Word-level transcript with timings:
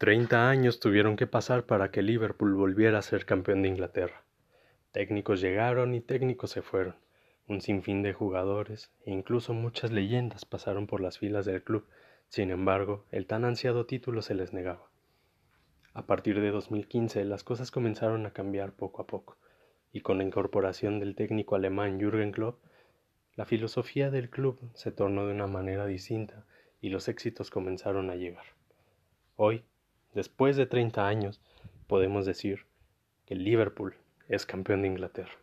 Treinta 0.00 0.48
años 0.48 0.80
tuvieron 0.80 1.14
que 1.14 1.26
pasar 1.26 1.66
para 1.66 1.90
que 1.90 2.00
Liverpool 2.00 2.54
volviera 2.54 2.98
a 2.98 3.02
ser 3.02 3.26
campeón 3.26 3.60
de 3.60 3.68
Inglaterra. 3.68 4.24
Técnicos 4.92 5.42
llegaron 5.42 5.92
y 5.92 6.00
técnicos 6.00 6.52
se 6.52 6.62
fueron. 6.62 6.96
Un 7.46 7.60
sinfín 7.60 8.00
de 8.02 8.14
jugadores 8.14 8.90
e 9.04 9.10
incluso 9.10 9.52
muchas 9.52 9.90
leyendas 9.90 10.46
pasaron 10.46 10.86
por 10.86 11.02
las 11.02 11.18
filas 11.18 11.44
del 11.44 11.62
club. 11.62 11.86
Sin 12.30 12.50
embargo, 12.50 13.04
el 13.10 13.26
tan 13.26 13.44
ansiado 13.44 13.84
título 13.84 14.22
se 14.22 14.34
les 14.34 14.54
negaba. 14.54 14.88
A 15.92 16.06
partir 16.06 16.40
de 16.40 16.50
2015 16.50 17.22
las 17.26 17.44
cosas 17.44 17.70
comenzaron 17.70 18.24
a 18.24 18.32
cambiar 18.32 18.72
poco 18.72 19.02
a 19.02 19.06
poco, 19.06 19.36
y 19.92 20.00
con 20.00 20.16
la 20.16 20.24
incorporación 20.24 20.98
del 20.98 21.14
técnico 21.14 21.56
alemán 21.56 22.00
Jürgen 22.00 22.32
Klopp, 22.32 22.64
la 23.36 23.44
filosofía 23.44 24.10
del 24.10 24.30
club 24.30 24.58
se 24.72 24.92
tornó 24.92 25.26
de 25.26 25.34
una 25.34 25.46
manera 25.46 25.84
distinta 25.84 26.46
y 26.80 26.88
los 26.88 27.06
éxitos 27.08 27.50
comenzaron 27.50 28.08
a 28.08 28.16
llegar. 28.16 28.46
Hoy, 29.36 29.62
después 30.14 30.56
de 30.56 30.66
30 30.66 31.06
años, 31.06 31.40
podemos 31.86 32.26
decir 32.26 32.66
que 33.26 33.34
Liverpool 33.34 33.94
es 34.28 34.46
campeón 34.46 34.82
de 34.82 34.88
Inglaterra. 34.88 35.36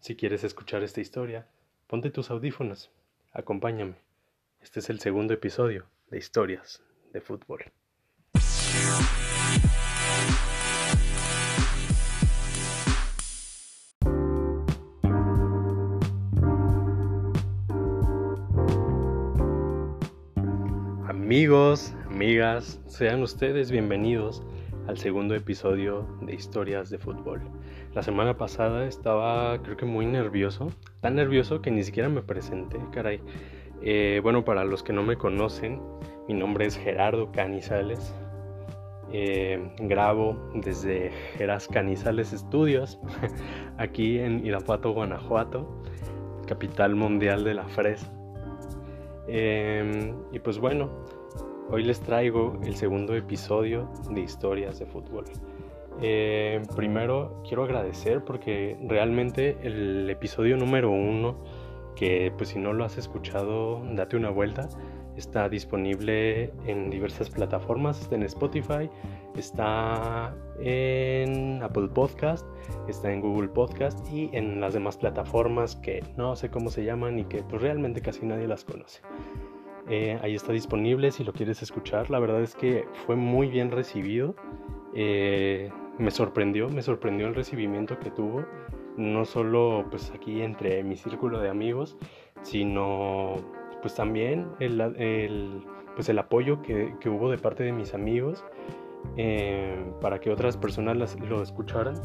Si 0.00 0.16
quieres 0.16 0.44
escuchar 0.44 0.82
esta 0.82 1.00
historia, 1.00 1.46
ponte 1.86 2.10
tus 2.10 2.30
audífonos, 2.30 2.90
acompáñame. 3.32 3.96
Este 4.60 4.80
es 4.80 4.90
el 4.90 5.00
segundo 5.00 5.34
episodio 5.34 5.86
de 6.10 6.18
Historias 6.18 6.82
de 7.12 7.20
Fútbol. 7.20 7.64
Amigos, 21.08 21.92
amigas, 22.16 22.80
sean 22.86 23.22
ustedes 23.22 23.70
bienvenidos 23.70 24.42
al 24.86 24.96
segundo 24.96 25.34
episodio 25.34 26.08
de 26.22 26.34
Historias 26.34 26.88
de 26.88 26.96
Fútbol. 26.96 27.42
La 27.94 28.02
semana 28.02 28.38
pasada 28.38 28.86
estaba 28.86 29.62
creo 29.62 29.76
que 29.76 29.84
muy 29.84 30.06
nervioso, 30.06 30.72
tan 31.02 31.14
nervioso 31.16 31.60
que 31.60 31.70
ni 31.70 31.82
siquiera 31.82 32.08
me 32.08 32.22
presenté, 32.22 32.78
caray. 32.90 33.20
Eh, 33.82 34.20
bueno, 34.22 34.46
para 34.46 34.64
los 34.64 34.82
que 34.82 34.94
no 34.94 35.02
me 35.02 35.16
conocen, 35.16 35.78
mi 36.26 36.32
nombre 36.32 36.64
es 36.64 36.78
Gerardo 36.78 37.30
Canizales. 37.32 38.14
Eh, 39.12 39.74
grabo 39.80 40.38
desde 40.54 41.10
Geras 41.36 41.68
Canizales 41.68 42.32
Estudios, 42.32 42.98
aquí 43.76 44.20
en 44.20 44.42
Irapuato, 44.46 44.92
Guanajuato, 44.92 45.82
capital 46.46 46.94
mundial 46.94 47.44
de 47.44 47.52
la 47.52 47.68
fresa. 47.68 48.10
Eh, 49.28 50.14
y 50.32 50.38
pues 50.38 50.58
bueno, 50.58 51.04
Hoy 51.68 51.82
les 51.82 51.98
traigo 51.98 52.60
el 52.64 52.76
segundo 52.76 53.16
episodio 53.16 53.90
de 54.10 54.20
Historias 54.20 54.78
de 54.78 54.86
Fútbol. 54.86 55.24
Eh, 56.00 56.62
primero 56.76 57.42
quiero 57.44 57.64
agradecer 57.64 58.24
porque 58.24 58.78
realmente 58.86 59.56
el 59.62 60.08
episodio 60.08 60.56
número 60.56 60.92
uno, 60.92 61.42
que 61.96 62.32
pues 62.38 62.50
si 62.50 62.60
no 62.60 62.72
lo 62.72 62.84
has 62.84 62.98
escuchado, 62.98 63.82
date 63.94 64.16
una 64.16 64.30
vuelta, 64.30 64.68
está 65.16 65.48
disponible 65.48 66.52
en 66.66 66.88
diversas 66.88 67.30
plataformas, 67.30 68.00
está 68.00 68.14
en 68.14 68.22
Spotify, 68.22 68.88
está 69.34 70.36
en 70.60 71.60
Apple 71.64 71.88
Podcast, 71.88 72.46
está 72.86 73.12
en 73.12 73.20
Google 73.20 73.48
Podcast 73.48 74.08
y 74.12 74.30
en 74.32 74.60
las 74.60 74.74
demás 74.74 74.96
plataformas 74.98 75.74
que 75.74 76.04
no 76.16 76.36
sé 76.36 76.48
cómo 76.48 76.70
se 76.70 76.84
llaman 76.84 77.18
y 77.18 77.24
que 77.24 77.42
pues 77.42 77.60
realmente 77.60 78.00
casi 78.02 78.24
nadie 78.24 78.46
las 78.46 78.64
conoce. 78.64 79.00
Eh, 79.88 80.18
ahí 80.22 80.34
está 80.34 80.52
disponible 80.52 81.12
si 81.12 81.24
lo 81.24 81.32
quieres 81.32 81.62
escuchar. 81.62 82.10
La 82.10 82.18
verdad 82.18 82.42
es 82.42 82.54
que 82.54 82.86
fue 83.06 83.16
muy 83.16 83.48
bien 83.48 83.70
recibido. 83.70 84.34
Eh, 84.94 85.70
me 85.98 86.10
sorprendió, 86.10 86.68
me 86.68 86.82
sorprendió 86.82 87.28
el 87.28 87.34
recibimiento 87.34 87.98
que 87.98 88.10
tuvo. 88.10 88.44
No 88.96 89.24
solo 89.24 89.84
pues 89.90 90.10
aquí 90.14 90.42
entre 90.42 90.82
mi 90.82 90.96
círculo 90.96 91.38
de 91.38 91.50
amigos, 91.50 91.96
sino 92.42 93.36
pues 93.82 93.94
también 93.94 94.48
el, 94.58 95.62
pues, 95.94 96.08
el 96.08 96.18
apoyo 96.18 96.62
que, 96.62 96.94
hubo 97.06 97.30
de 97.30 97.38
parte 97.38 97.62
de 97.62 97.72
mis 97.72 97.94
amigos 97.94 98.44
eh, 99.16 99.84
para 100.00 100.18
que 100.18 100.30
otras 100.30 100.56
personas 100.56 101.16
lo 101.20 101.42
escucharan. 101.42 102.00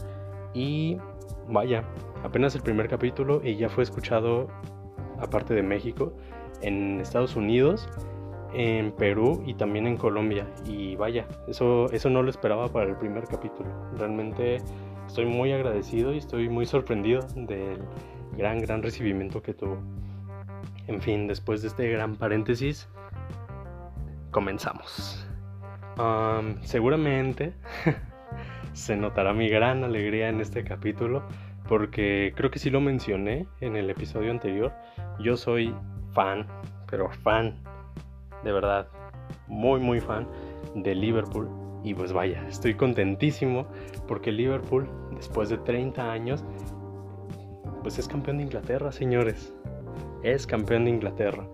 Y 0.53 0.97
vaya, 1.47 1.85
apenas 2.23 2.53
el 2.56 2.61
primer 2.61 2.89
capítulo 2.89 3.41
y 3.44 3.56
ya 3.56 3.69
fue 3.69 3.83
escuchado 3.83 4.50
aparte 5.17 5.53
de 5.53 5.63
México 5.63 6.13
en 6.61 6.99
Estados 6.99 7.35
Unidos, 7.35 7.88
en 8.53 8.91
Perú 8.91 9.44
y 9.45 9.53
también 9.53 9.88
en 9.88 9.97
Colombia. 9.97 10.47
Y 10.66 10.95
vaya, 10.95 11.27
eso, 11.47 11.91
eso 11.91 12.09
no 12.09 12.23
lo 12.23 12.29
esperaba 12.29 12.67
para 12.67 12.89
el 12.89 12.97
primer 12.97 13.25
capítulo. 13.25 13.69
Realmente 13.97 14.57
estoy 15.07 15.25
muy 15.25 15.51
agradecido 15.51 16.13
y 16.13 16.17
estoy 16.17 16.50
muy 16.50 16.66
sorprendido 16.66 17.21
del 17.35 17.79
gran, 18.38 18.59
gran 18.59 18.81
recibimiento 18.81 19.41
que 19.41 19.53
tuvo. 19.53 19.77
En 20.88 21.01
fin, 21.01 21.27
después 21.27 21.61
de 21.61 21.69
este 21.69 21.89
gran 21.89 22.16
paréntesis, 22.16 22.88
comenzamos. 24.31 25.27
seguramente 26.63 27.53
se 28.73 28.95
notará 28.95 29.33
mi 29.33 29.50
gran 29.50 29.83
alegría 29.83 30.29
en 30.29 30.41
este 30.41 30.63
capítulo 30.63 31.23
porque 31.67 32.33
creo 32.35 32.51
que 32.51 32.59
sí 32.59 32.69
lo 32.69 32.81
mencioné 32.81 33.47
en 33.61 33.75
el 33.75 33.89
episodio 33.89 34.31
anterior. 34.31 34.73
Yo 35.19 35.38
soy 35.38 35.73
fan, 36.13 36.47
pero 36.89 37.09
fan, 37.09 37.55
de 38.44 38.51
verdad, 38.51 38.88
muy, 39.47 39.79
muy 39.79 39.99
fan 39.99 40.27
de 40.75 40.95
Liverpool. 40.95 41.49
Y 41.83 41.94
pues 41.94 42.13
vaya, 42.13 42.45
estoy 42.47 42.75
contentísimo 42.75 43.66
porque 44.07 44.31
Liverpool, 44.31 44.89
después 45.16 45.50
de 45.50 45.57
30 45.57 46.11
años, 46.11 46.44
pues 47.81 47.97
es 47.97 48.07
campeón 48.07 48.38
de 48.38 48.44
Inglaterra, 48.44 48.91
señores. 48.91 49.53
Es 50.23 50.45
campeón 50.45 50.85
de 50.85 50.91
Inglaterra. 50.91 51.47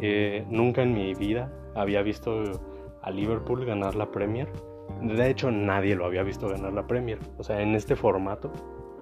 Eh, 0.00 0.44
nunca 0.50 0.82
en 0.82 0.92
mi 0.92 1.14
vida 1.14 1.50
había 1.74 2.02
visto 2.02 2.42
a 3.02 3.10
Liverpool 3.10 3.64
ganar 3.64 3.94
la 3.94 4.10
Premier. 4.10 4.48
De 5.00 5.30
hecho, 5.30 5.50
nadie 5.50 5.96
lo 5.96 6.04
había 6.04 6.22
visto 6.22 6.48
ganar 6.48 6.72
la 6.72 6.86
Premier. 6.86 7.18
O 7.38 7.42
sea, 7.42 7.62
en 7.62 7.74
este 7.74 7.96
formato, 7.96 8.52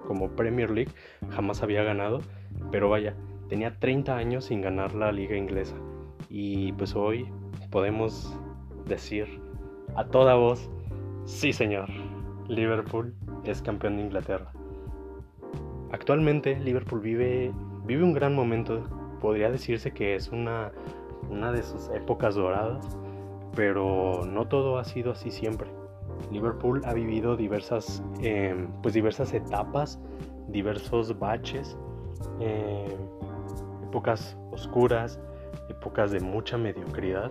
como 0.07 0.29
Premier 0.31 0.69
League, 0.69 0.91
jamás 1.29 1.61
había 1.61 1.83
ganado. 1.83 2.21
Pero 2.71 2.89
vaya, 2.89 3.15
tenía 3.51 3.77
30 3.77 4.15
años 4.15 4.45
sin 4.45 4.61
ganar 4.61 4.95
la 4.95 5.11
liga 5.11 5.35
inglesa 5.35 5.75
y 6.29 6.71
pues 6.71 6.95
hoy 6.95 7.27
podemos 7.69 8.33
decir 8.85 9.27
a 9.97 10.05
toda 10.05 10.35
voz, 10.35 10.69
sí 11.25 11.51
señor, 11.51 11.89
Liverpool 12.47 13.13
es 13.43 13.61
campeón 13.61 13.97
de 13.97 14.03
Inglaterra. 14.03 14.53
Actualmente 15.91 16.57
Liverpool 16.61 17.01
vive, 17.01 17.51
vive 17.83 18.01
un 18.05 18.13
gran 18.13 18.33
momento, 18.33 18.85
podría 19.19 19.51
decirse 19.51 19.91
que 19.91 20.15
es 20.15 20.29
una, 20.29 20.71
una 21.29 21.51
de 21.51 21.61
sus 21.61 21.89
épocas 21.89 22.35
doradas, 22.35 22.97
pero 23.53 24.25
no 24.25 24.47
todo 24.47 24.77
ha 24.77 24.85
sido 24.85 25.11
así 25.11 25.29
siempre. 25.29 25.69
Liverpool 26.31 26.81
ha 26.85 26.93
vivido 26.93 27.35
diversas, 27.35 28.01
em, 28.21 28.69
pues 28.81 28.93
diversas 28.93 29.33
etapas, 29.33 29.99
diversos 30.47 31.19
baches. 31.19 31.77
Eh, 32.39 32.95
épocas 33.91 34.37
oscuras, 34.51 35.19
épocas 35.67 36.11
de 36.11 36.21
mucha 36.21 36.57
mediocridad. 36.57 37.29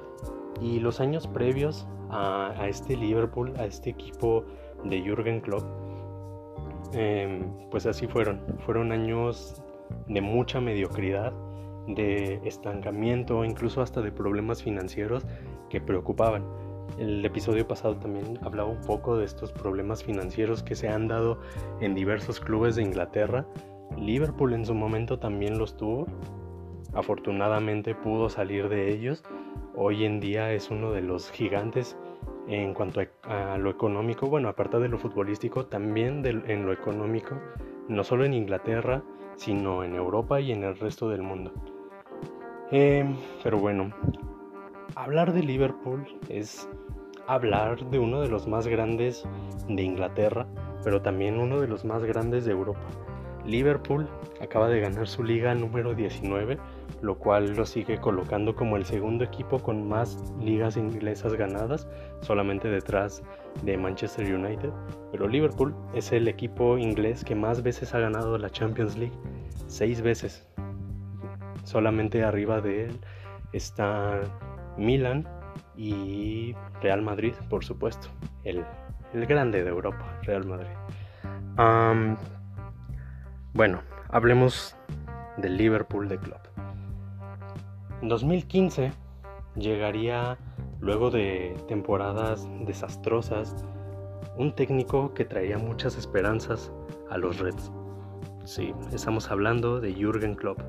Y 0.61 0.79
los 0.79 1.01
años 1.01 1.27
previos 1.27 1.87
a, 2.11 2.67
este 2.69 2.97
Liverpool, 2.97 3.55
a 3.59 3.65
este 3.65 3.89
equipo 3.91 4.45
de 4.85 5.01
Jürgen 5.01 5.41
Klopp, 5.41 5.65
em, 6.93 7.51
pues 7.71 7.87
así 7.87 8.07
fueron. 8.07 8.43
Fueron 8.67 8.93
años 8.93 9.63
de 10.07 10.21
mucha 10.21 10.61
mediocridad, 10.61 11.33
de 11.87 12.41
estancamiento, 12.45 13.43
incluso 13.43 13.81
hasta 13.81 14.03
de 14.03 14.13
problemas 14.13 14.63
financieros 14.63 15.25
que 15.71 15.81
preocupaban. 15.81 16.45
El 16.99 17.25
episodio 17.25 17.67
pasado 17.67 17.97
también 17.97 18.39
hablaba 18.43 18.69
un 18.69 18.83
poco 18.83 19.17
de 19.17 19.25
estos 19.25 19.51
problemas 19.51 20.05
financieros 20.05 20.63
que 20.63 20.75
se 20.75 20.89
han 20.89 21.09
dado 21.09 21.41
en 21.81 21.95
diversos 21.95 22.39
clubes 22.39 22.77
de 22.77 22.83
Inglaterra. 22.83 23.47
Liverpool 23.97 24.53
en 24.53 24.67
su 24.67 24.75
momento 24.75 25.19
también 25.19 25.59
los 25.59 25.77
tuvo 25.77 26.07
afortunadamente 26.95 27.95
pudo 27.95 28.29
salir 28.29 28.69
de 28.69 28.93
ellos. 28.93 29.23
Hoy 29.75 30.05
en 30.05 30.21
día 30.21 30.53
es 30.53 30.71
uno 30.71 30.93
de 30.93 31.03
los 31.03 31.31
gigantes 31.31 31.97
en 32.49 32.75
cuanto 32.75 33.01
a, 33.23 33.59
lo 33.59 33.71
económico, 33.71 34.27
bueno, 34.27 34.49
aparte 34.49 34.79
de 34.79 34.89
lo 34.89 34.99
futbolístico, 34.99 35.67
también 35.67 36.25
en 36.27 36.67
lo 36.67 36.73
económico, 36.73 37.37
no 37.89 38.03
solo 38.03 38.25
en 38.25 38.35
Inglaterra, 38.35 39.03
sino 39.37 39.85
en 39.85 39.95
Europa 39.95 40.41
y 40.41 40.53
en 40.53 40.65
el 40.65 40.77
resto 40.77 41.09
del 41.09 41.23
mundo. 41.23 41.53
Em, 42.73 43.17
pero 43.43 43.59
bueno, 43.59 43.91
hablar 44.95 45.33
de 45.33 45.43
Liverpool 45.43 46.05
es 46.29 46.69
hablar 47.27 47.89
de 47.91 47.99
uno 47.99 48.21
de 48.21 48.29
los 48.29 48.49
más 48.49 48.67
grandes 48.67 49.25
de 49.69 49.83
Inglaterra, 49.83 50.47
pero 50.83 51.03
también 51.03 51.39
uno 51.39 51.61
de 51.61 51.69
los 51.69 51.85
más 51.85 52.05
grandes 52.05 52.45
de 52.45 52.53
Europa. 52.53 52.81
Liverpool 53.45 54.09
acaba 54.41 54.69
de 54.69 54.81
ganar 54.81 55.09
su 55.09 55.23
liga 55.23 55.55
número 55.55 55.95
19 55.95 56.59
lo 57.03 57.19
cual 57.19 57.55
lo 57.57 57.67
sigue 57.67 57.99
colocando 57.99 58.55
como 58.55 58.77
el 58.77 58.85
segundo 58.85 59.25
equipo 59.25 59.59
con 59.59 59.89
más 59.89 60.19
ligas 60.41 60.77
inglesas 60.77 61.35
ganadas, 61.35 61.89
solamente 62.21 62.69
detrás 62.69 63.23
de 63.63 63.77
Manchester 63.77 64.35
United. 64.35 64.71
Pero 65.13 65.29
Liverpool 65.29 65.75
es 65.95 66.13
el 66.13 66.29
equipo 66.29 66.79
inglés 66.79 67.25
que 67.25 67.35
más 67.35 67.63
veces 67.63 67.95
ha 67.95 68.01
ganado 68.01 68.37
la 68.39 68.51
Champions 68.51 68.97
League, 68.97 69.17
seis 69.67 70.03
veces. 70.03 70.47
Solamente 71.65 72.25
arriba 72.25 72.61
de 72.61 72.87
él 72.87 73.01
está 73.53 74.21
Milan 74.77 75.27
y 75.77 76.55
Real 76.83 77.03
Madrid, 77.03 77.35
por 77.49 77.65
supuesto, 77.65 78.09
el, 78.45 78.65
grande 79.13 79.63
de 79.63 79.71
Europa, 79.71 80.19
Real 80.23 80.45
Madrid. 80.45 80.71
bueno, 83.53 83.81
hablemos 84.09 84.77
del 85.37 85.57
Liverpool 85.57 86.09
de 86.09 86.19
Club. 86.19 86.50
En 88.03 88.09
2015 88.09 88.93
llegaría, 89.57 90.39
luego 90.81 91.11
de 91.11 91.55
temporadas 91.69 92.49
desastrosas, 92.65 93.55
un 94.39 94.55
técnico 94.55 95.13
que 95.13 95.27
traía 95.27 95.59
muchas 95.59 95.99
esperanzas 95.99 96.73
a 97.11 97.19
los 97.19 97.39
Reds. 97.39 97.71
Sí, 98.45 98.73
estamos 98.91 99.31
hablando 99.31 99.81
de 99.81 99.93
Jürgen 99.93 100.35
Klopp. 100.35 100.61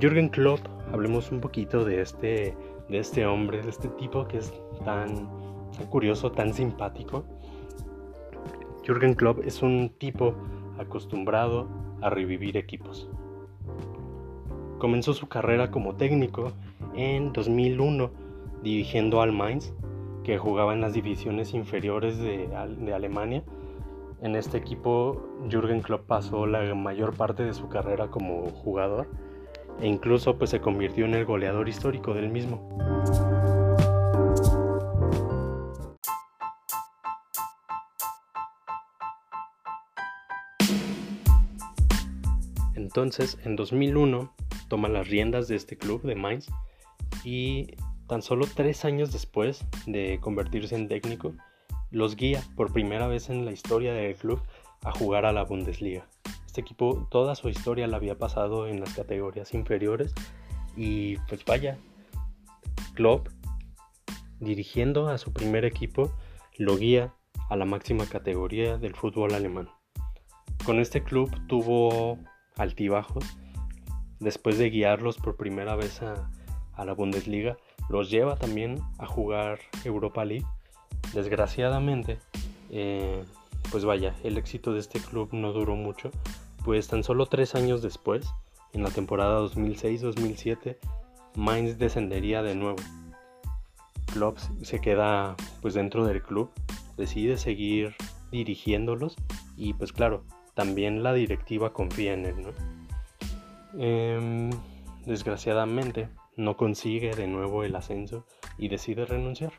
Jürgen 0.00 0.28
Klopp, 0.28 0.60
hablemos 0.92 1.30
un 1.30 1.40
poquito 1.40 1.84
de 1.84 2.02
este, 2.02 2.56
de 2.88 2.98
este 2.98 3.26
hombre, 3.26 3.62
de 3.62 3.70
este 3.70 3.88
tipo 3.90 4.26
que 4.26 4.38
es 4.38 4.52
tan, 4.84 5.30
tan 5.70 5.86
curioso, 5.86 6.32
tan 6.32 6.52
simpático. 6.52 7.24
Jürgen 8.84 9.14
Klopp 9.14 9.38
es 9.44 9.62
un 9.62 9.90
tipo 9.98 10.34
acostumbrado 10.78 11.68
a 12.00 12.10
revivir 12.10 12.56
equipos. 12.56 13.08
Comenzó 14.80 15.12
su 15.12 15.28
carrera 15.28 15.70
como 15.70 15.96
técnico 15.96 16.52
en 16.94 17.34
2001 17.34 18.10
dirigiendo 18.62 19.20
al 19.20 19.30
Mainz, 19.30 19.74
que 20.24 20.38
jugaba 20.38 20.72
en 20.72 20.80
las 20.80 20.94
divisiones 20.94 21.52
inferiores 21.52 22.16
de, 22.16 22.48
Alemania. 22.94 23.44
En 24.22 24.36
este 24.36 24.56
equipo 24.56 25.20
Jürgen 25.50 25.82
Klopp 25.82 26.06
pasó 26.06 26.46
la 26.46 26.74
mayor 26.74 27.14
parte 27.14 27.42
de 27.42 27.52
su 27.52 27.68
carrera 27.68 28.08
como 28.08 28.48
jugador 28.48 29.06
e 29.82 29.86
incluso 29.86 30.38
pues 30.38 30.48
se 30.48 30.62
convirtió 30.62 31.04
en 31.04 31.12
el 31.12 31.26
goleador 31.26 31.68
histórico 31.68 32.14
del 32.14 32.30
mismo. 32.30 32.66
Entonces, 42.74 43.38
en 43.44 43.56
2001, 43.56 44.32
toma 44.70 44.88
las 44.88 45.08
riendas 45.08 45.48
de 45.48 45.56
este 45.56 45.76
club 45.76 46.00
de 46.02 46.14
Mainz 46.14 46.48
y 47.24 47.74
tan 48.06 48.22
solo 48.22 48.46
tres 48.54 48.86
años 48.86 49.12
después 49.12 49.66
de 49.86 50.18
convertirse 50.20 50.76
en 50.76 50.88
técnico, 50.88 51.34
los 51.90 52.16
guía 52.16 52.42
por 52.56 52.72
primera 52.72 53.06
vez 53.06 53.28
en 53.28 53.44
la 53.44 53.52
historia 53.52 53.92
del 53.92 54.14
club 54.14 54.40
a 54.82 54.92
jugar 54.92 55.26
a 55.26 55.32
la 55.32 55.44
Bundesliga. 55.44 56.06
Este 56.46 56.62
equipo 56.62 57.06
toda 57.10 57.34
su 57.34 57.48
historia 57.48 57.86
la 57.86 57.98
había 57.98 58.16
pasado 58.16 58.66
en 58.66 58.80
las 58.80 58.94
categorías 58.94 59.52
inferiores 59.52 60.14
y 60.76 61.16
pues 61.28 61.44
vaya, 61.44 61.76
Klopp 62.94 63.28
dirigiendo 64.38 65.08
a 65.08 65.18
su 65.18 65.32
primer 65.32 65.64
equipo 65.64 66.12
lo 66.56 66.76
guía 66.78 67.12
a 67.48 67.56
la 67.56 67.64
máxima 67.64 68.06
categoría 68.06 68.78
del 68.78 68.94
fútbol 68.94 69.34
alemán. 69.34 69.68
Con 70.64 70.78
este 70.78 71.02
club 71.02 71.30
tuvo 71.48 72.18
altibajos 72.56 73.24
después 74.20 74.58
de 74.58 74.70
guiarlos 74.70 75.16
por 75.16 75.36
primera 75.36 75.74
vez 75.74 76.00
a, 76.02 76.30
la 76.84 76.94
Bundesliga, 76.94 77.58
los 77.90 78.10
lleva 78.10 78.36
también 78.36 78.80
a 78.98 79.06
jugar 79.06 79.58
Europa 79.84 80.24
League. 80.24 80.46
Desgraciadamente, 81.12 82.18
eh, 82.70 83.22
pues 83.70 83.84
vaya, 83.84 84.14
el 84.22 84.38
éxito 84.38 84.72
de 84.72 84.80
este 84.80 84.98
club 84.98 85.28
no 85.32 85.52
duró 85.52 85.76
mucho, 85.76 86.10
pues 86.64 86.88
tan 86.88 87.04
solo 87.04 87.26
tres 87.26 87.54
años 87.54 87.82
después, 87.82 88.26
en 88.72 88.82
la 88.82 88.90
temporada 88.90 89.40
2006-2007, 89.40 90.78
Mainz 91.34 91.78
descendería 91.78 92.42
de 92.42 92.54
nuevo. 92.54 92.78
Klopp 94.12 94.38
se 94.62 94.80
queda 94.80 95.36
pues 95.60 95.74
dentro 95.74 96.06
del 96.06 96.22
club, 96.22 96.50
decide 96.96 97.36
seguir 97.36 97.94
dirigiéndolos 98.32 99.16
y 99.56 99.74
pues 99.74 99.92
claro, 99.92 100.24
también 100.54 101.02
la 101.02 101.12
directiva 101.12 101.72
confía 101.72 102.14
en 102.14 102.26
él, 102.26 102.42
¿no? 102.42 102.79
Em, 103.78 104.50
desgraciadamente 105.06 106.08
no 106.36 106.56
consigue 106.56 107.14
de 107.14 107.26
nuevo 107.26 107.64
el 107.64 107.76
ascenso 107.76 108.26
y 108.58 108.68
decide 108.68 109.04
renunciar. 109.04 109.52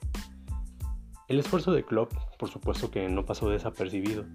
El 1.27 1.39
esfuerzo 1.39 1.71
de 1.71 1.85
Klopp, 1.85 2.11
por 2.37 2.49
supuesto 2.49 2.91
que 2.91 3.07
no 3.07 3.25
pasó 3.25 3.49
desapercibido, 3.49 4.25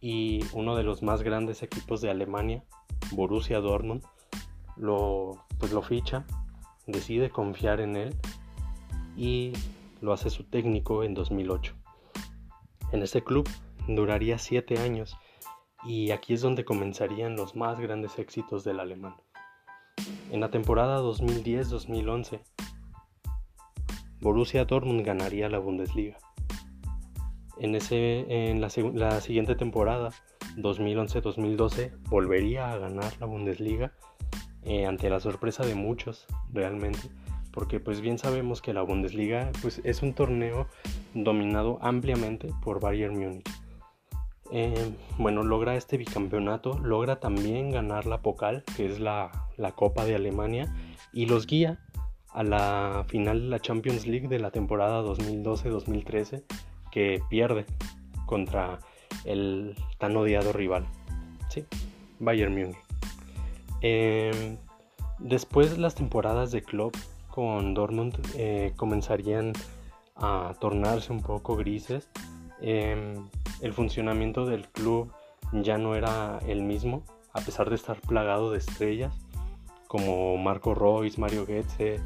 y 0.00 0.44
uno 0.52 0.76
de 0.76 0.82
los 0.82 1.02
más 1.02 1.22
grandes 1.22 1.62
equipos 1.62 2.00
de 2.00 2.10
Alemania, 2.10 2.62
Borussia 3.12 3.60
Dortmund, 3.60 4.04
lo, 4.76 5.44
pues 5.58 5.72
lo 5.72 5.82
ficha, 5.82 6.26
decide 6.86 7.30
confiar 7.30 7.80
en 7.80 7.96
él 7.96 8.16
y 9.16 9.52
lo 10.00 10.12
hace 10.12 10.30
su 10.30 10.44
técnico 10.44 11.02
en 11.02 11.14
2008. 11.14 11.74
En 12.92 13.02
este 13.02 13.24
club 13.24 13.48
duraría 13.88 14.38
7 14.38 14.78
años 14.78 15.16
y 15.86 16.10
aquí 16.10 16.34
es 16.34 16.40
donde 16.40 16.64
comenzarían 16.64 17.36
los 17.36 17.54
más 17.54 17.78
grandes 17.78 18.18
éxitos 18.18 18.64
del 18.64 18.80
alemán. 18.80 19.14
En 20.30 20.40
la 20.40 20.50
temporada 20.50 21.00
2010-2011, 21.00 22.40
Borussia 24.20 24.64
Dortmund 24.64 25.06
ganaría 25.06 25.48
la 25.48 25.58
Bundesliga. 25.58 26.18
En, 27.58 28.60
la 28.60 29.20
siguiente 29.20 29.54
temporada, 29.54 30.10
2011-2012, 30.56 31.92
volvería 32.08 32.72
a 32.72 32.78
ganar 32.78 33.12
la 33.20 33.26
Bundesliga 33.26 33.92
eh, 34.64 34.86
ante 34.86 35.08
la 35.08 35.20
sorpresa 35.20 35.64
de 35.64 35.74
muchos, 35.74 36.26
realmente, 36.52 37.08
porque 37.52 37.78
pues 37.78 38.00
bien 38.00 38.18
sabemos 38.18 38.60
que 38.60 38.74
la 38.74 38.82
Bundesliga 38.82 39.52
pues, 39.62 39.80
es 39.84 40.02
un 40.02 40.12
torneo 40.12 40.66
dominado 41.14 41.78
ampliamente 41.80 42.50
por 42.62 42.80
Bayern 42.80 43.16
Múnich 43.16 43.55
eh, 44.52 44.94
bueno, 45.18 45.42
logra 45.42 45.76
este 45.76 45.96
bicampeonato, 45.96 46.78
logra 46.78 47.16
también 47.20 47.70
ganar 47.70 48.06
la 48.06 48.22
Pokal, 48.22 48.64
que 48.76 48.86
es 48.86 49.00
la, 49.00 49.30
Copa 49.74 50.04
de 50.04 50.14
Alemania, 50.14 50.72
y 51.12 51.26
los 51.26 51.46
guía 51.46 51.80
a 52.32 52.42
la 52.42 53.04
final 53.08 53.42
de 53.42 53.48
la 53.48 53.60
Champions 53.60 54.06
League 54.06 54.28
de 54.28 54.38
la 54.38 54.50
temporada 54.50 55.02
2012-2013, 55.02 56.44
que 56.90 57.20
pierde 57.28 57.66
contra 58.26 58.78
el 59.24 59.74
tan 59.98 60.16
odiado 60.16 60.52
rival, 60.52 60.86
¿sí? 61.48 61.64
Bayern 62.18 62.54
Múnich. 62.54 62.76
Eh, 63.82 64.56
después 65.18 65.78
las 65.78 65.94
temporadas 65.94 66.50
de 66.50 66.62
club 66.62 66.96
con 67.30 67.74
Dortmund 67.74 68.18
eh, 68.36 68.72
comenzarían 68.76 69.52
a 70.14 70.54
tornarse 70.60 71.12
un 71.12 71.22
poco 71.22 71.56
grises. 71.56 72.08
El 73.60 73.72
funcionamiento 73.72 74.46
del 74.46 74.68
club 74.68 75.12
ya 75.52 75.78
no 75.78 75.94
era 75.94 76.38
el 76.46 76.62
mismo, 76.62 77.04
a 77.32 77.40
pesar 77.40 77.68
de 77.70 77.76
estar 77.76 78.00
plagado 78.00 78.50
de 78.50 78.58
estrellas 78.58 79.14
como 79.86 80.36
Marco 80.36 80.74
Royce, 80.74 81.20
Mario 81.20 81.46
Goetze, 81.46 82.00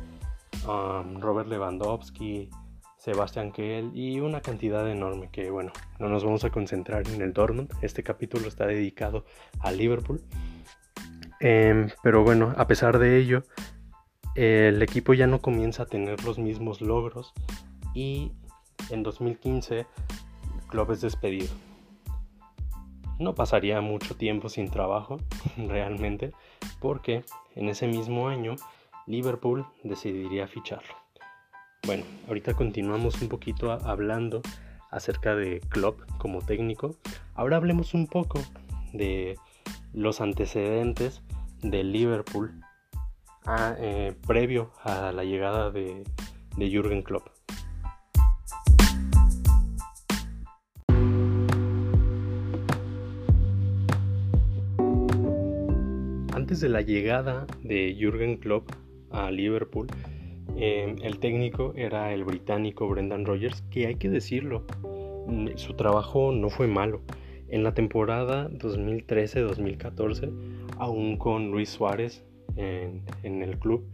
um, 0.66 1.20
Robert 1.20 1.48
Lewandowski, 1.48 2.50
Sebastian 2.98 3.50
Kehl 3.52 3.96
y 3.96 4.20
una 4.20 4.42
cantidad 4.42 4.88
enorme 4.88 5.30
que 5.32 5.50
bueno, 5.50 5.72
no 5.98 6.08
nos 6.08 6.22
vamos 6.22 6.44
a 6.44 6.50
concentrar 6.50 7.08
en 7.08 7.22
el 7.22 7.32
Dortmund, 7.32 7.72
este 7.80 8.02
capítulo 8.02 8.46
está 8.46 8.66
dedicado 8.66 9.24
a 9.60 9.72
Liverpool. 9.72 10.20
Em, 11.40 11.88
pero 12.02 12.22
bueno, 12.22 12.52
a 12.58 12.66
pesar 12.66 12.98
de 12.98 13.16
ello, 13.16 13.42
el 14.34 14.82
equipo 14.82 15.14
ya 15.14 15.26
no 15.26 15.40
comienza 15.40 15.84
a 15.84 15.86
tener 15.86 16.22
los 16.24 16.38
mismos 16.38 16.82
logros 16.82 17.32
y 17.94 18.32
en 18.90 19.02
2015 19.02 19.86
Klopp 20.70 20.90
es 20.90 21.00
despedido. 21.00 21.48
No 23.18 23.34
pasaría 23.34 23.80
mucho 23.80 24.16
tiempo 24.16 24.48
sin 24.48 24.70
trabajo, 24.70 25.18
realmente, 25.56 26.32
porque 26.80 27.24
en 27.54 27.68
ese 27.68 27.86
mismo 27.86 28.28
año 28.28 28.56
Liverpool 29.06 29.66
decidiría 29.82 30.46
ficharlo. 30.46 30.94
Bueno, 31.84 32.04
ahorita 32.28 32.54
continuamos 32.54 33.20
un 33.20 33.28
poquito 33.28 33.72
hablando 33.72 34.42
acerca 34.90 35.34
de 35.34 35.60
Klopp 35.68 36.00
como 36.18 36.40
técnico. 36.40 36.94
Ahora 37.34 37.56
hablemos 37.56 37.92
un 37.94 38.06
poco 38.06 38.40
de 38.92 39.36
los 39.92 40.20
antecedentes 40.20 41.22
de 41.62 41.82
Liverpool 41.82 42.62
eh, 43.78 44.14
previo 44.26 44.70
a 44.84 45.10
la 45.12 45.24
llegada 45.24 45.70
de, 45.70 46.04
de 46.56 46.70
Jürgen 46.70 47.02
Klopp. 47.02 47.29
De 56.60 56.68
la 56.68 56.82
llegada 56.82 57.46
de 57.62 57.96
Jürgen 57.98 58.36
Klopp 58.36 58.70
a 59.10 59.30
Liverpool, 59.30 59.86
eh, 60.56 60.94
el 61.02 61.18
técnico 61.18 61.72
era 61.76 62.12
el 62.12 62.24
británico 62.24 62.88
Brendan 62.88 63.24
Rodgers, 63.24 63.62
que 63.70 63.86
hay 63.86 63.94
que 63.96 64.10
decirlo, 64.10 64.66
mm, 65.26 65.48
su 65.56 65.74
trabajo 65.74 66.32
no 66.32 66.50
fue 66.50 66.66
malo. 66.66 67.00
En 67.48 67.64
la 67.64 67.74
temporada 67.74 68.48
2013-2014, 68.50 70.30
aún 70.78 71.16
con 71.16 71.50
Luis 71.50 71.70
Suárez 71.70 72.24
en, 72.56 73.42
el 73.42 73.58
club, 73.58 73.84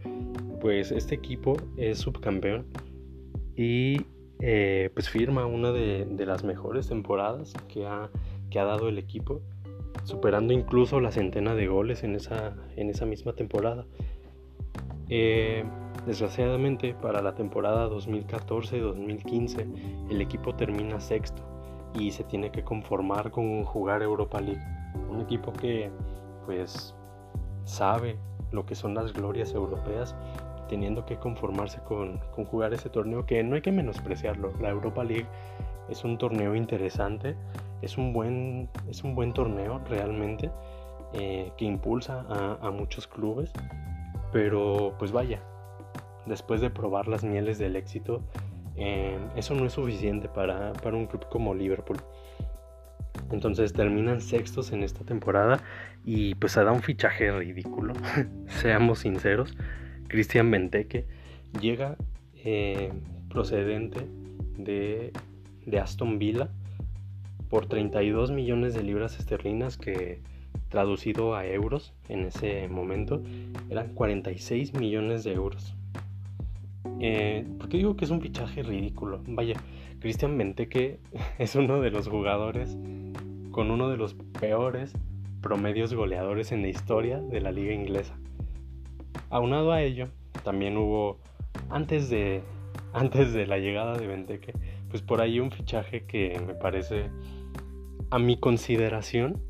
pues 0.60 0.90
este 0.90 1.14
equipo 1.14 1.56
es 1.76 1.98
subcampeón 1.98 2.66
y 3.54 4.02
eh, 4.40 4.90
pues 4.92 5.08
firma 5.08 5.46
una 5.46 5.72
de, 5.72 6.06
las 6.26 6.42
mejores 6.42 6.88
temporadas 6.88 7.54
que 7.68 7.86
ha, 7.86 8.10
que 8.50 8.58
ha 8.58 8.64
dado 8.64 8.88
el 8.88 8.98
equipo 8.98 9.40
superando 10.04 10.52
incluso 10.52 11.00
la 11.00 11.10
centena 11.10 11.54
de 11.54 11.66
goles 11.66 12.04
en 12.04 12.14
esa, 12.14 12.54
en 12.76 12.90
esa 12.90 13.06
misma 13.06 13.32
temporada. 13.32 13.86
Eh, 15.08 15.64
desgraciadamente, 16.06 16.94
para 16.94 17.22
la 17.22 17.34
temporada 17.34 17.88
2014-2015, 17.88 20.10
el 20.10 20.20
equipo 20.20 20.54
termina 20.54 21.00
sexto 21.00 21.42
y 21.94 22.10
se 22.10 22.24
tiene 22.24 22.50
que 22.50 22.62
conformar 22.62 23.30
con 23.30 23.64
jugar 23.64 24.02
Europa 24.02 24.40
League. 24.40 24.62
Un 25.10 25.20
equipo 25.20 25.52
que, 25.52 25.90
pues, 26.44 26.94
sabe 27.64 28.18
lo 28.52 28.66
que 28.66 28.74
son 28.74 28.94
las 28.94 29.12
glorias 29.12 29.54
europeas, 29.54 30.14
teniendo 30.68 31.04
que 31.04 31.16
conformarse 31.16 31.80
con, 31.80 32.18
con 32.34 32.44
jugar 32.44 32.74
ese 32.74 32.90
torneo 32.90 33.26
que 33.26 33.42
no 33.42 33.54
hay 33.54 33.62
que 33.62 33.72
menospreciarlo. 33.72 34.52
La 34.60 34.70
Europa 34.70 35.04
League 35.04 35.26
es 35.88 36.04
un 36.04 36.18
torneo 36.18 36.54
interesante 36.54 37.36
es 37.82 37.98
un 37.98 38.12
buen, 38.12 38.68
es 38.88 39.04
un 39.04 39.14
buen 39.14 39.32
torneo 39.32 39.80
realmente 39.88 40.50
eh, 41.12 41.52
que 41.56 41.64
impulsa 41.64 42.26
a, 42.28 42.70
muchos 42.70 43.06
clubes, 43.06 43.52
pero 44.32 44.94
pues 44.98 45.12
vaya, 45.12 45.40
después 46.26 46.60
de 46.60 46.70
probar 46.70 47.08
las 47.08 47.24
mieles 47.24 47.58
del 47.58 47.76
éxito, 47.76 48.22
eh, 48.76 49.16
eso 49.36 49.54
no 49.54 49.66
es 49.66 49.72
suficiente 49.72 50.28
para, 50.28 50.72
para 50.74 50.96
un 50.96 51.06
club 51.06 51.28
como 51.28 51.54
Liverpool. 51.54 51.98
Entonces 53.30 53.72
terminan 53.72 54.20
sextos 54.20 54.72
en 54.72 54.82
esta 54.82 55.04
temporada 55.04 55.60
y 56.04 56.34
pues 56.34 56.52
se 56.52 56.62
da 56.62 56.72
un 56.72 56.82
fichaje 56.82 57.32
ridículo, 57.32 57.94
seamos 58.48 59.00
sinceros. 59.00 59.56
Cristian 60.08 60.50
Benteke 60.50 61.06
llega 61.60 61.96
eh, 62.44 62.92
procedente 63.28 64.00
de, 64.56 65.12
de 65.64 65.80
Aston 65.80 66.18
Villa 66.18 66.50
por 67.48 67.66
32 67.66 68.30
millones 68.30 68.74
de 68.74 68.82
libras 68.82 69.18
esterlinas 69.18 69.76
que 69.76 70.20
traducido 70.68 71.34
a 71.34 71.46
euros 71.46 71.94
en 72.08 72.24
ese 72.24 72.68
momento 72.68 73.22
eran 73.70 73.94
46 73.94 74.74
millones 74.74 75.24
de 75.24 75.32
euros. 75.32 75.74
Eh, 77.00 77.46
¿Por 77.58 77.68
qué 77.68 77.76
digo 77.78 77.96
que 77.96 78.04
es 78.04 78.10
un 78.10 78.20
fichaje 78.20 78.62
ridículo? 78.62 79.20
Vaya, 79.26 79.54
Cristian 80.00 80.36
Benteke 80.36 80.98
es 81.38 81.54
uno 81.54 81.80
de 81.80 81.90
los 81.90 82.08
jugadores 82.08 82.76
con 83.50 83.70
uno 83.70 83.88
de 83.88 83.96
los 83.96 84.14
peores 84.38 84.92
promedios 85.40 85.94
goleadores 85.94 86.52
en 86.52 86.62
la 86.62 86.68
historia 86.68 87.20
de 87.20 87.40
la 87.40 87.52
liga 87.52 87.72
inglesa. 87.72 88.18
Aunado 89.30 89.72
a 89.72 89.82
ello, 89.82 90.08
también 90.44 90.76
hubo 90.76 91.18
antes 91.70 92.10
de 92.10 92.42
antes 92.92 93.32
de 93.32 93.46
la 93.46 93.58
llegada 93.58 93.96
de 93.98 94.06
Benteke, 94.06 94.52
pues 94.90 95.02
por 95.02 95.20
ahí 95.20 95.38
un 95.38 95.50
fichaje 95.50 96.04
que 96.04 96.40
me 96.46 96.54
parece 96.54 97.10
a 98.16 98.18
mi 98.18 98.38
consideración, 98.38 99.42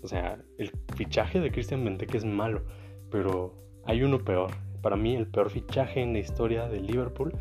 o 0.00 0.06
sea, 0.06 0.38
el 0.58 0.70
fichaje 0.94 1.40
de 1.40 1.50
Christian 1.50 1.84
Benteke 1.84 2.18
es 2.18 2.24
malo, 2.24 2.62
pero 3.10 3.56
hay 3.84 4.04
uno 4.04 4.24
peor. 4.24 4.52
Para 4.80 4.94
mí 4.94 5.16
el 5.16 5.26
peor 5.26 5.50
fichaje 5.50 6.00
en 6.00 6.12
la 6.12 6.20
historia 6.20 6.68
de 6.68 6.78
Liverpool 6.78 7.32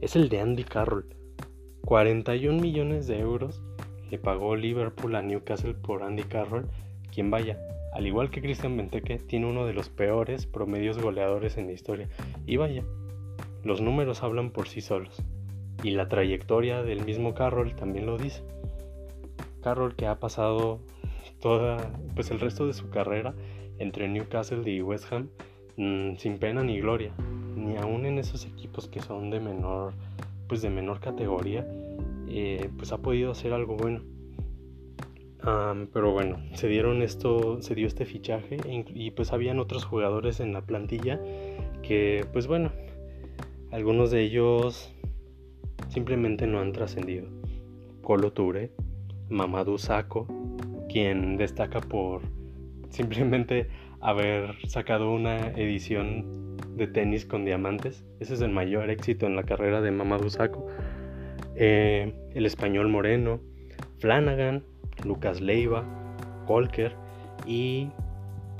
es 0.00 0.16
el 0.16 0.30
de 0.30 0.40
Andy 0.40 0.64
Carroll. 0.64 1.04
41 1.84 2.58
millones 2.58 3.08
de 3.08 3.18
euros 3.18 3.62
le 4.10 4.16
pagó 4.16 4.56
Liverpool 4.56 5.14
a 5.16 5.20
Newcastle 5.20 5.74
por 5.74 6.02
Andy 6.02 6.22
Carroll, 6.22 6.70
quien 7.12 7.30
vaya, 7.30 7.58
al 7.92 8.06
igual 8.06 8.30
que 8.30 8.40
Christian 8.40 8.78
Benteke, 8.78 9.18
tiene 9.18 9.50
uno 9.50 9.66
de 9.66 9.74
los 9.74 9.90
peores 9.90 10.46
promedios 10.46 10.96
goleadores 10.96 11.58
en 11.58 11.66
la 11.66 11.72
historia. 11.72 12.08
Y 12.46 12.56
vaya, 12.56 12.84
los 13.64 13.82
números 13.82 14.22
hablan 14.22 14.50
por 14.50 14.66
sí 14.66 14.80
solos. 14.80 15.22
Y 15.82 15.90
la 15.90 16.08
trayectoria 16.08 16.82
del 16.82 17.04
mismo 17.04 17.34
Carroll 17.34 17.76
también 17.76 18.06
lo 18.06 18.16
dice. 18.16 18.42
Carroll 19.60 19.94
que 19.94 20.06
ha 20.06 20.18
pasado 20.18 20.80
toda, 21.40 21.92
pues 22.14 22.30
el 22.30 22.40
resto 22.40 22.66
de 22.66 22.72
su 22.72 22.90
carrera 22.90 23.34
entre 23.78 24.08
Newcastle 24.08 24.70
y 24.70 24.82
West 24.82 25.12
Ham 25.12 25.28
mm, 25.76 26.16
sin 26.16 26.38
pena 26.38 26.62
ni 26.62 26.80
gloria, 26.80 27.12
ni 27.56 27.76
aún 27.76 28.06
en 28.06 28.18
esos 28.18 28.46
equipos 28.46 28.88
que 28.88 29.00
son 29.00 29.30
de 29.30 29.40
menor, 29.40 29.94
pues 30.48 30.62
de 30.62 30.70
menor 30.70 31.00
categoría, 31.00 31.66
eh, 32.28 32.70
pues 32.76 32.92
ha 32.92 32.98
podido 32.98 33.32
hacer 33.32 33.52
algo 33.52 33.76
bueno. 33.76 34.02
pero 35.92 36.12
bueno, 36.12 36.38
se 36.54 36.68
dieron 36.68 37.02
esto, 37.02 37.62
se 37.62 37.74
dio 37.74 37.86
este 37.86 38.04
fichaje 38.04 38.58
e 38.66 38.84
y 38.94 39.10
pues 39.10 39.32
habían 39.32 39.58
otros 39.58 39.84
jugadores 39.84 40.40
en 40.40 40.52
la 40.52 40.60
plantilla 40.60 41.18
que, 41.82 42.26
pues 42.32 42.46
bueno, 42.46 42.70
algunos 43.70 44.10
de 44.10 44.22
ellos 44.22 44.92
simplemente 45.88 46.46
no 46.46 46.60
han 46.60 46.72
trascendido. 46.72 47.26
Colo 48.02 48.32
Touré, 48.32 48.70
Mamadou 49.30 49.78
Sakho, 49.78 50.26
quien 50.88 51.36
destaca 51.36 51.80
por 51.80 52.22
simplemente 52.90 53.68
haber 54.00 54.56
sacado 54.66 55.12
una 55.12 55.48
edición 55.52 56.56
de 56.76 56.86
tenis 56.86 57.24
con 57.24 57.44
diamantes. 57.44 58.04
Ese 58.18 58.34
es 58.34 58.40
el 58.40 58.50
mayor 58.50 58.90
éxito 58.90 59.26
en 59.26 59.36
la 59.36 59.44
carrera 59.44 59.80
de 59.80 59.90
Mamadou 59.90 60.28
Sakho. 60.30 60.66
Eh, 61.54 62.14
el 62.34 62.46
español 62.46 62.88
Moreno, 62.88 63.40
Flanagan, 63.98 64.64
Lucas 65.04 65.40
Leiva, 65.40 65.84
Colker 66.46 66.94
y 67.46 67.88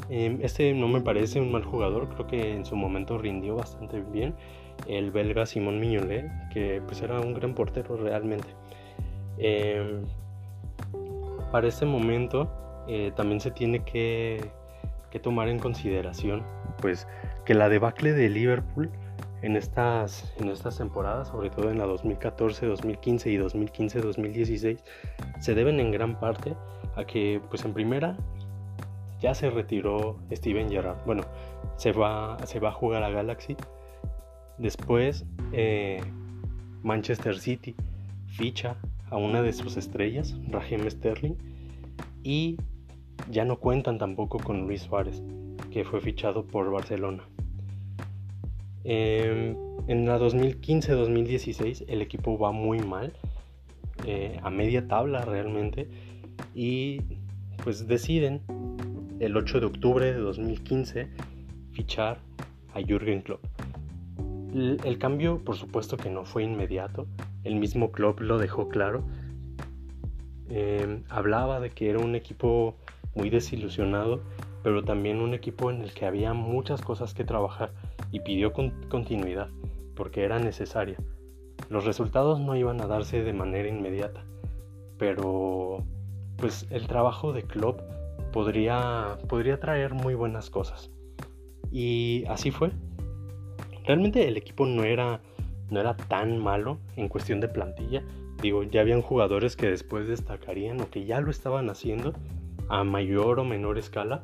em, 0.09 0.39
este 0.43 0.73
no 0.75 0.89
me 0.89 1.01
parece 1.01 1.41
un 1.41 1.51
mal 1.51 1.65
jugador, 1.65 2.09
creo 2.11 2.27
que 2.27 2.55
en 2.55 2.65
su 2.65 2.77
momento 2.77 3.19
rindió 3.19 3.57
bastante 3.57 4.01
bien. 4.01 4.35
El 4.87 5.11
belga 5.11 5.47
Simón 5.47 5.81
Mignolet, 5.81 6.31
que 6.53 6.81
pues 6.87 7.03
era 7.03 7.21
un 7.21 7.35
gran 7.35 7.55
portero 7.55 7.97
realmente. 7.97 8.49
Em, 9.39 10.03
para 11.51 11.69
este 11.69 11.87
momento 11.87 12.49
eh, 12.89 13.13
también 13.15 13.41
se 13.41 13.51
tiene 13.51 13.85
que, 13.85 14.51
tomar 15.23 15.49
en 15.49 15.59
consideración 15.59 16.45
pues 16.81 17.07
que 17.45 17.53
la 17.55 17.69
debacle 17.69 18.13
de 18.13 18.29
Liverpool 18.29 18.91
en 19.43 19.57
estas, 19.57 20.33
en 20.39 20.49
estas 20.49 20.79
temporadas, 20.79 21.29
sobre 21.29 21.51
todo 21.51 21.71
en 21.71 21.79
la 21.79 21.87
2014, 21.87 22.67
2015 22.67 23.31
y 23.31 23.39
2015-2016, 23.39 24.79
se 25.41 25.55
deben 25.55 25.81
en 25.81 25.91
gran 25.91 26.21
parte 26.21 26.55
a 26.97 27.05
que 27.05 27.41
pues 27.49 27.65
en 27.65 27.73
primera 27.73 28.17
ya 29.21 29.35
se 29.35 29.51
retiró 29.51 30.19
Steven 30.31 30.71
Gerrard. 30.71 30.99
Bueno, 31.05 31.25
se 31.77 31.93
va, 31.93 32.39
se 32.47 32.61
va 32.61 32.71
a 32.71 32.73
jugar 32.73 33.03
a 33.03 33.11
Galaxy. 33.11 33.57
Después 34.59 35.25
eh, 35.53 36.01
Manchester 36.83 37.39
City 37.39 37.75
ficha 38.27 38.77
a 39.11 39.17
una 39.17 39.43
de 39.43 39.53
sus 39.53 39.77
estrellas, 39.77 40.37
Raheem 40.49 40.89
Sterling, 40.89 41.35
y 42.23 42.57
ya 43.31 43.45
no 43.45 43.59
cuentan 43.59 43.99
tampoco 43.99 44.39
con 44.39 44.67
Luis 44.67 44.83
Suárez, 44.83 45.23
que 45.71 45.85
fue 45.85 46.01
fichado 46.01 46.47
por 46.47 46.71
Barcelona. 46.71 47.25
Em, 48.85 49.57
en 49.89 50.07
la 50.07 50.19
2015-2016 50.19 51.85
el 51.89 52.03
equipo 52.03 52.39
va 52.39 52.53
muy 52.53 52.79
mal, 52.79 53.13
eh, 54.07 54.39
a 54.43 54.51
media 54.51 54.87
tabla 54.89 55.25
realmente, 55.25 55.89
y 56.55 57.01
pues 57.63 57.87
deciden 57.87 58.41
el 59.19 59.37
8 59.37 59.61
de 59.61 59.67
octubre 59.67 60.07
de 60.07 60.19
2015 60.19 61.09
fichar 61.73 62.21
a 62.75 62.81
Jürgen 62.81 63.21
Klopp. 63.23 63.45
el 64.53 64.99
cambio 64.99 65.45
por 65.45 65.57
supuesto 65.57 65.97
que 65.97 66.11
no 66.11 66.25
fue 66.25 66.43
inmediato, 66.43 67.07
el 67.45 67.57
mismo 67.57 67.93
club 67.93 68.21
lo 68.21 68.39
dejó 68.39 68.69
claro. 68.69 69.05
Em, 70.49 71.05
hablaba 71.09 71.61
de 71.61 71.71
que 71.71 71.91
era 71.91 71.99
un 71.99 72.15
equipo 72.15 72.77
muy 73.15 73.31
desilusionado, 73.31 74.21
pero 74.63 74.83
también 74.85 75.21
un 75.21 75.35
equipo 75.35 75.71
en 75.71 75.83
el 75.83 75.93
que 75.95 76.07
había 76.07 76.33
muchas 76.35 76.83
cosas 76.83 77.15
que 77.15 77.25
trabajar 77.25 77.73
y 78.11 78.21
pidió 78.21 78.53
continuidad 78.53 79.49
porque 79.95 80.25
era 80.25 80.39
necesaria. 80.39 80.97
Los 81.69 81.85
resultados 81.85 82.41
no 82.41 82.57
iban 82.57 82.81
a 82.81 82.87
darse 82.87 83.23
de 83.23 83.33
manera 83.33 83.69
inmediata, 83.69 84.25
pero 84.99 85.85
pues 86.37 86.67
el 86.71 86.87
trabajo 86.87 87.33
de 87.33 87.43
Klopp 87.43 87.81
podría, 88.33 89.19
podría 89.29 89.61
traer 89.61 89.93
muy 89.93 90.15
buenas 90.15 90.49
cosas. 90.49 90.91
Y 91.71 92.25
así 92.29 92.51
fue. 92.51 92.71
Realmente 93.85 94.27
el 94.27 94.37
equipo 94.37 94.65
no 94.67 94.85
era 94.85 95.21
no 95.71 95.81
era 95.81 95.97
tan 95.97 96.39
malo 96.39 96.79
en 96.97 97.09
cuestión 97.09 97.41
de 97.41 97.49
plantilla. 97.49 98.03
Digo, 98.43 98.63
ya 98.63 98.81
habían 98.81 99.03
jugadores 99.03 99.57
que 99.57 99.69
después 99.69 100.09
destacarían 100.09 100.81
o 100.81 100.91
que 100.91 101.05
ya 101.05 101.21
lo 101.21 101.31
estaban 101.31 101.69
haciendo 101.71 102.15
a 102.69 102.85
mayor 102.85 103.41
o 103.41 103.45
menor 103.45 103.79
escala. 103.79 104.23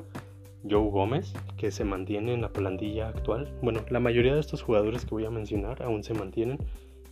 Joe 0.68 0.90
Gómez, 0.90 1.32
que 1.56 1.70
se 1.70 1.84
mantiene 1.84 2.34
en 2.34 2.40
la 2.40 2.52
plantilla 2.52 3.08
actual. 3.08 3.52
Bueno, 3.62 3.80
la 3.90 4.00
mayoría 4.00 4.34
de 4.34 4.40
estos 4.40 4.62
jugadores 4.62 5.04
que 5.04 5.10
voy 5.10 5.24
a 5.24 5.30
mencionar 5.30 5.82
aún 5.82 6.02
se 6.02 6.14
mantienen. 6.14 6.58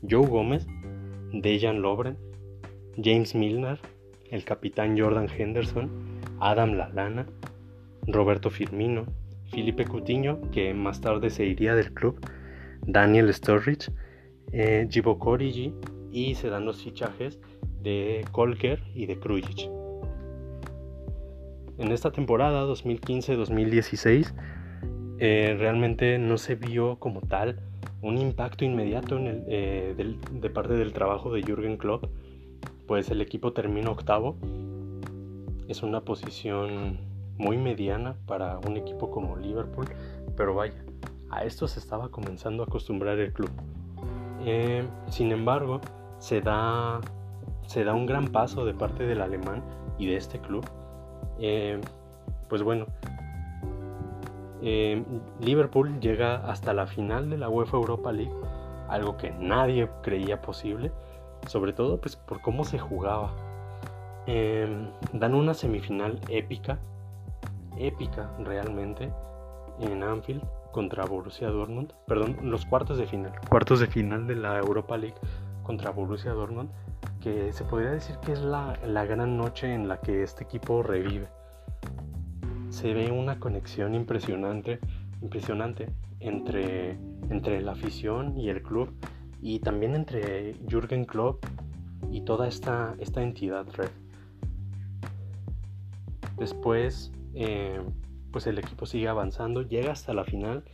Joe 0.09 0.27
Gómez, 0.27 0.67
Dejan 1.33 1.83
Lobren, 1.83 2.17
James 3.03 3.35
Milner, 3.35 3.79
el 4.31 4.45
capitán 4.45 4.99
Jordan 4.99 5.29
Henderson, 5.29 5.91
Adam 6.41 6.75
Lalana, 6.75 7.27
Roberto 8.07 8.51
Firmino, 8.51 9.07
Felipe 9.51 9.85
Coutinho, 9.85 10.41
que 10.51 10.75
más 10.75 11.01
tarde 11.01 11.31
se 11.31 11.45
iría 11.45 11.75
del 11.75 11.93
club, 11.93 12.21
Daniel 12.87 13.33
Sturridge, 13.33 13.91
eh, 14.55 14.89
Corigi 15.19 15.75
y 16.13 16.35
se 16.37 16.49
dan 16.49 16.65
los 16.65 16.83
fichajes 16.83 17.41
de 17.83 18.25
Kolker 18.31 18.81
y 18.95 19.07
de 19.07 19.19
Krujic. 19.19 19.69
En 21.77 21.91
esta 21.91 22.13
temporada 22.13 22.65
2015-2016 22.67 24.33
eh, 25.19 25.57
realmente 25.59 26.19
no 26.19 26.39
se 26.39 26.55
vio 26.55 26.99
como 27.01 27.21
tal 27.21 27.61
un 28.01 28.19
impacto 28.19 28.65
inmediato 28.65 29.19
eh, 29.19 29.95
de 30.33 30.51
parte 30.51 30.75
del 30.75 30.93
trabajo 30.93 31.33
de 31.33 31.43
Jürgen 31.43 31.77
Klopp, 31.77 32.05
pues 32.87 33.11
el 33.11 33.21
equipo 33.21 33.53
termina 33.53 33.91
octavo. 33.91 34.37
Es 35.69 35.83
una 35.83 36.03
posición 36.03 36.99
muy 37.39 37.57
mediana 37.57 38.17
para 38.27 38.59
un 38.59 38.77
equipo 38.77 39.11
como 39.11 39.37
Liverpool, 39.37 39.87
pero 40.37 40.55
vaya, 40.55 40.85
a 41.31 41.45
esto 41.45 41.67
se 41.67 41.81
estaba 41.81 42.11
comenzando 42.11 42.63
a 42.63 42.67
acostumbrar 42.67 43.19
el 43.19 43.33
club. 43.33 43.51
Eh, 44.45 44.85
sin 45.09 45.33
embargo, 45.33 45.81
se 46.19 46.41
da, 46.41 47.01
se 47.67 47.85
da 47.85 47.95
un 47.95 48.07
gran 48.07 48.29
paso 48.29 48.65
de 48.65 48.75
parte 48.75 49.05
del 49.05 49.23
alemán 49.23 49.63
y 49.99 50.07
de 50.07 50.17
este 50.17 50.39
club. 50.39 50.65
Eh, 51.39 51.81
pues 52.49 52.63
bueno, 52.63 52.87
eh, 54.63 55.03
Liverpool 55.41 55.99
llega 56.01 56.37
hasta 56.49 56.75
la 56.75 56.87
final 56.87 57.31
de 57.31 57.39
la 57.39 57.49
UEFA 57.49 57.79
Europa 57.79 58.13
League, 58.13 58.35
algo 58.89 59.17
que 59.17 59.31
nadie 59.33 59.89
creía 60.03 60.43
posible, 60.43 60.93
sobre 61.47 61.73
todo 61.73 62.01
pues 62.01 62.17
por 62.17 62.41
cómo 62.43 62.65
se 62.65 62.79
jugaba. 62.79 63.33
dan 65.13 65.35
una 65.35 65.55
semifinal 65.55 66.19
épica, 66.29 66.79
épica 67.77 68.31
realmente, 68.39 69.13
en 69.81 70.03
Anfield 70.03 70.43
contra 70.75 71.05
Borussia 71.05 71.51
Dortmund, 71.51 71.93
perdón, 72.05 72.37
los 72.43 72.67
cuartos 72.67 72.99
de 72.99 73.07
final, 73.07 73.31
cuartos 73.49 73.79
de 73.79 73.87
final 73.87 74.27
de 74.27 74.35
la 74.35 74.59
Europa 74.59 74.99
League 74.99 75.15
contra 75.63 75.93
Borussia 75.93 76.33
Dortmund, 76.33 76.69
que 77.21 77.53
se 77.53 77.63
podría 77.63 77.93
decir 77.93 78.17
que 78.17 78.33
es 78.33 78.41
la, 78.41 78.77
gran 78.83 79.37
noche 79.37 79.73
en 79.73 79.87
la 79.87 80.01
que 80.01 80.25
este 80.25 80.43
equipo 80.43 80.83
revive. 80.83 81.29
Se 82.71 82.93
ve 82.93 83.13
una 83.13 83.39
conexión 83.39 83.95
impresionante, 83.95 84.81
impresionante 85.23 85.87
entre, 86.19 86.99
entre 87.31 87.63
la 87.63 87.71
afición 87.71 88.37
y 88.37 88.49
el 88.49 88.61
club 88.61 88.93
y 89.41 89.61
también 89.61 89.95
entre 89.95 90.55
Jürgen 90.69 91.05
Klopp 91.05 91.45
y 92.11 92.23
toda 92.23 92.49
esta, 92.49 92.97
esta 92.99 93.23
entidad 93.23 93.65
red. 93.75 93.91
Después, 96.37 97.13
eh, 97.35 97.81
pues 98.35 98.49
el 98.49 98.59
equipo 98.59 98.85
sigue 98.85 99.07
avanzando, 99.07 99.63
llega 99.63 99.93
hasta 99.93 100.13
la 100.13 100.25
final 100.25 100.65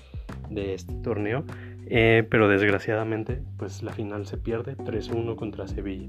de 0.48 0.72
este 0.72 0.94
torneo, 0.94 1.44
eh, 1.84 2.26
pero 2.30 2.48
desgraciadamente 2.48 3.42
pues 3.58 3.82
la 3.82 3.92
final 3.92 4.26
se 4.26 4.38
pierde 4.38 4.78
3-1 4.78 5.36
contra 5.36 5.68
Sevilla. 5.68 6.08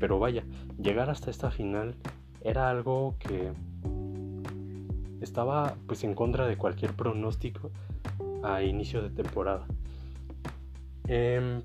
Pero 0.00 0.18
vaya, 0.18 0.44
llegar 0.82 1.10
hasta 1.10 1.30
esta 1.30 1.50
final 1.50 1.94
era 2.40 2.70
algo 2.70 3.14
que 3.18 3.52
estaba 5.20 5.74
pues 5.86 6.02
en 6.02 6.14
contra 6.14 6.46
de 6.46 6.56
cualquier 6.56 6.94
pronóstico 6.94 7.70
a 8.42 8.62
inicio 8.62 9.02
de 9.02 9.10
temporada. 9.10 9.66
Em, 11.08 11.60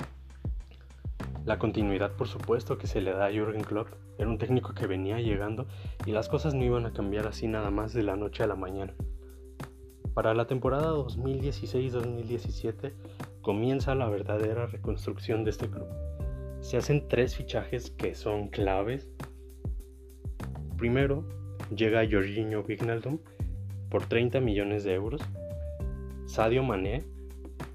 la 1.46 1.58
continuidad, 1.58 2.12
por 2.18 2.28
supuesto, 2.28 2.78
que 2.78 2.88
se 2.88 3.00
le 3.00 3.14
da 3.14 3.28
a 3.28 3.32
Jürgen 3.32 3.64
Klopp. 3.64 3.88
Era 4.18 4.28
un 4.28 4.38
técnico 4.38 4.74
que 4.74 4.88
venía 4.88 5.22
llegando 5.22 5.68
y 6.06 6.12
las 6.12 6.28
cosas 6.28 6.54
no 6.54 6.66
iban 6.66 6.86
a 6.86 6.92
cambiar 6.92 7.28
así 7.28 7.48
nada 7.48 7.72
más 7.72 7.94
de 7.94 8.04
la 8.04 8.18
noche 8.18 8.44
a 8.44 8.48
la 8.48 8.56
mañana. 8.56 8.94
Para 10.14 10.34
la 10.34 10.46
temporada 10.46 10.92
2016-2017 10.94 12.92
comienza 13.42 13.96
la 13.96 14.10
verdadera 14.10 14.68
reconstrucción 14.68 15.46
de 15.46 15.52
este 15.52 15.70
club. 15.70 15.88
Se 16.60 16.78
hacen 16.78 17.08
tres 17.08 17.36
fichajes 17.36 17.92
que 17.92 18.14
son 18.14 18.50
claves. 18.50 19.10
Primero, 20.78 21.24
llega 21.74 22.08
Jorginho 22.10 22.62
Wijnaldum 22.68 23.20
por 23.90 24.06
30 24.06 24.42
millones 24.42 24.84
de 24.84 24.96
euros. 24.96 25.22
Sadio 26.26 26.62
Mané 26.64 27.04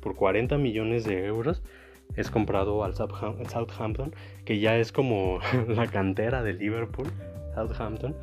por 0.00 0.14
40 0.14 0.58
millones 0.58 1.04
de 1.04 1.26
euros 1.26 1.62
es 2.16 2.30
comprado 2.30 2.84
al 2.84 2.94
Southampton, 2.94 4.14
que 4.44 4.60
ya 4.60 4.76
es 4.76 4.92
como 4.92 5.38
la 5.68 5.86
cantera 5.86 6.42
de 6.42 6.52
Liverpool, 6.52 7.08
Southampton. 7.54 8.14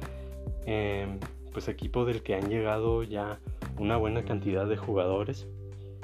Em, 0.65 1.19
pues 1.51 1.67
equipo 1.67 2.05
del 2.05 2.23
que 2.23 2.35
han 2.35 2.49
llegado 2.49 3.03
ya 3.03 3.39
una 3.83 3.97
buena 3.97 4.23
cantidad 4.23 4.65
de 4.65 4.77
jugadores 4.77 5.47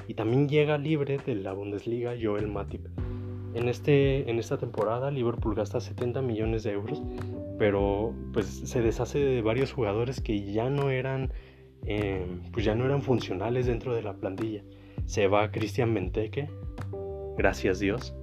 y 0.06 0.13
también 0.13 0.50
llega 0.50 0.78
libre 0.78 1.18
de 1.18 1.36
la 1.36 1.54
Bundesliga 1.54 2.13
Joel 2.22 2.48
Matip. 2.48 2.86
En, 3.54 3.70
este, 3.70 4.30
en 4.30 4.38
esta 4.38 4.58
temporada 4.58 5.10
Liverpool 5.10 5.56
gasta 5.56 5.80
70 5.80 6.22
millones 6.22 6.63
de 6.63 6.74
euros, 6.74 7.02
pero 7.58 8.13
pues 8.34 8.46
se 8.46 8.82
deshace 8.82 9.18
de 9.18 9.42
varios 9.42 9.72
jugadores 9.72 10.20
que 10.20 10.52
ya 10.52 10.70
no 10.70 10.89
eran, 10.89 11.32
eh, 11.86 12.26
pues 12.52 12.65
ya 12.65 12.76
no 12.76 12.86
eran 12.86 13.02
funcionales 13.02 13.65
dentro 13.65 13.96
de 13.96 14.04
la 14.04 14.13
plantilla. 14.13 14.62
Se 15.06 15.28
va 15.28 15.50
Christian 15.50 15.94
Benteke, 15.94 16.50
gracias 17.38 17.80
Dios. 17.80 18.13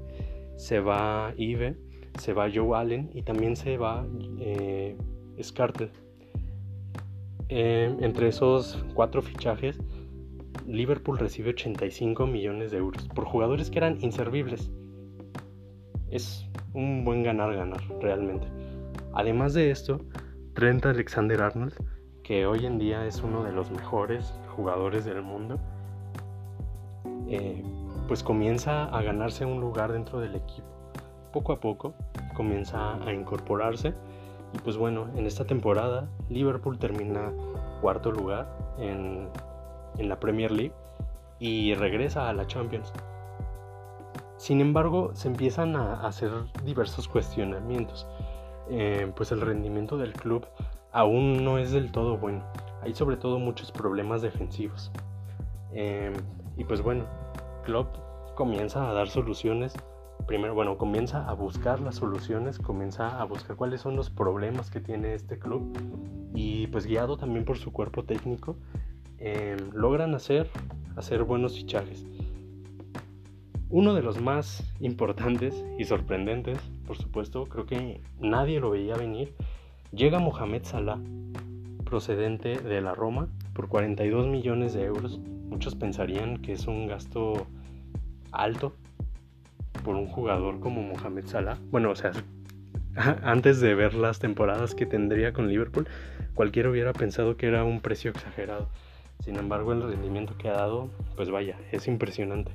Se 0.56 0.80
va 0.80 1.32
Ive, 1.38 1.76
se 2.20 2.34
va 2.34 2.50
Joe 2.54 2.78
Allen 2.78 3.10
y 3.14 3.22
también 3.22 3.56
se 3.56 3.78
va 3.78 4.06
eh, 4.38 4.96
Scartel. 5.42 5.90
Eh, 7.48 7.94
entre 8.00 8.28
esos 8.28 8.84
cuatro 8.94 9.22
fichajes, 9.22 9.78
Liverpool 10.66 11.18
recibe 11.18 11.50
85 11.50 12.26
millones 12.26 12.72
de 12.72 12.78
euros 12.78 13.08
por 13.08 13.24
jugadores 13.24 13.70
que 13.70 13.78
eran 13.78 13.98
inservibles. 14.00 14.70
Es 16.10 16.48
un 16.74 17.04
buen 17.04 17.22
ganar-ganar, 17.22 17.82
realmente. 18.00 18.48
Además 19.12 19.54
de 19.54 19.70
esto, 19.70 20.00
Trent 20.54 20.84
Alexander 20.86 21.40
Arnold, 21.42 21.74
que 22.22 22.46
hoy 22.46 22.66
en 22.66 22.78
día 22.78 23.06
es 23.06 23.22
uno 23.22 23.44
de 23.44 23.52
los 23.52 23.70
mejores 23.70 24.34
jugadores 24.56 25.04
del 25.04 25.22
mundo, 25.22 25.60
eh, 27.28 27.62
pues 28.08 28.22
comienza 28.22 28.84
a 28.84 29.02
ganarse 29.02 29.44
un 29.44 29.60
lugar 29.60 29.92
dentro 29.92 30.18
del 30.18 30.34
equipo. 30.34 30.66
Poco 31.32 31.52
a 31.52 31.60
poco 31.60 31.94
comienza 32.34 32.94
a 33.04 33.12
incorporarse 33.12 33.94
y 34.56 34.58
pues 34.60 34.76
bueno, 34.78 35.08
en 35.16 35.26
esta 35.26 35.44
temporada 35.44 36.08
Liverpool 36.30 36.78
termina 36.78 37.30
cuarto 37.82 38.10
lugar 38.10 38.48
en, 38.78 39.28
la 39.98 40.18
Premier 40.18 40.50
League 40.50 40.74
y 41.38 41.74
regresa 41.74 42.28
a 42.28 42.32
la 42.32 42.46
Champions. 42.46 42.92
Sin 44.36 44.60
embargo, 44.60 45.10
se 45.14 45.28
empiezan 45.28 45.76
a 45.76 46.06
hacer 46.06 46.30
diversos 46.64 47.08
cuestionamientos. 47.08 48.06
Eh, 48.68 49.10
pues 49.14 49.32
el 49.32 49.40
rendimiento 49.40 49.96
del 49.96 50.12
club 50.12 50.46
aún 50.92 51.44
no 51.44 51.58
es 51.58 51.72
del 51.72 51.92
todo 51.92 52.16
bueno. 52.18 52.44
Hay 52.82 52.94
sobre 52.94 53.16
todo 53.16 53.38
muchos 53.38 53.72
problemas 53.72 54.22
defensivos. 54.22 54.90
Eh, 55.72 56.12
y 56.56 56.64
pues 56.64 56.82
bueno, 56.82 57.04
Klopp 57.64 57.96
comienza 58.34 58.88
a 58.88 58.92
dar 58.92 59.08
soluciones 59.08 59.74
primero, 60.26 60.54
bueno, 60.54 60.76
comienza 60.76 61.28
a 61.28 61.32
buscar 61.34 61.80
las 61.80 61.96
soluciones, 61.96 62.58
comienza 62.58 63.20
a 63.20 63.24
buscar 63.24 63.56
cuáles 63.56 63.80
son 63.80 63.96
los 63.96 64.10
problemas 64.10 64.70
que 64.70 64.80
tiene 64.80 65.14
este 65.14 65.38
club 65.38 65.72
y 66.34 66.66
pues 66.66 66.86
guiado 66.86 67.16
también 67.16 67.44
por 67.44 67.58
su 67.58 67.72
cuerpo 67.72 68.04
técnico, 68.04 68.56
em, 69.18 69.56
logran 69.72 70.14
hacer, 70.14 70.50
hacer 70.96 71.22
buenos 71.22 71.54
fichajes. 71.54 72.04
Uno 73.70 73.94
de 73.94 74.02
los 74.02 74.20
más 74.20 74.64
importantes 74.80 75.64
y 75.78 75.84
sorprendentes, 75.84 76.58
por 76.86 76.96
supuesto, 76.96 77.46
creo 77.46 77.66
que 77.66 78.00
nadie 78.20 78.60
lo 78.60 78.70
veía 78.70 78.96
venir, 78.96 79.34
llega 79.92 80.18
Mohamed 80.18 80.64
Salah, 80.64 81.00
procedente 81.84 82.58
de 82.58 82.80
la 82.80 82.94
Roma, 82.94 83.28
por 83.54 83.68
42 83.68 84.26
millones 84.26 84.74
de 84.74 84.84
euros. 84.84 85.18
Muchos 85.48 85.74
pensarían 85.74 86.38
que 86.38 86.52
es 86.52 86.66
un 86.66 86.86
gasto 86.86 87.46
alto 88.32 88.72
por 89.86 89.94
un 89.94 90.08
jugador 90.08 90.58
como 90.58 90.82
Mohamed 90.82 91.26
Salah. 91.26 91.58
Bueno, 91.70 91.92
o 91.92 91.94
sea, 91.94 92.10
antes 93.22 93.60
de 93.60 93.76
ver 93.76 93.94
las 93.94 94.18
temporadas 94.18 94.74
que 94.74 94.84
tendría 94.84 95.32
con 95.32 95.48
Liverpool, 95.48 95.86
cualquiera 96.34 96.68
hubiera 96.68 96.92
pensado 96.92 97.36
que 97.36 97.46
era 97.46 97.62
un 97.62 97.80
precio 97.80 98.10
exagerado. 98.10 98.68
Sin 99.20 99.36
embargo, 99.36 99.72
el 99.72 99.82
rendimiento 99.82 100.36
que 100.36 100.48
ha 100.48 100.54
dado, 100.54 100.90
pues 101.14 101.30
vaya, 101.30 101.56
es 101.70 101.86
impresionante. 101.86 102.50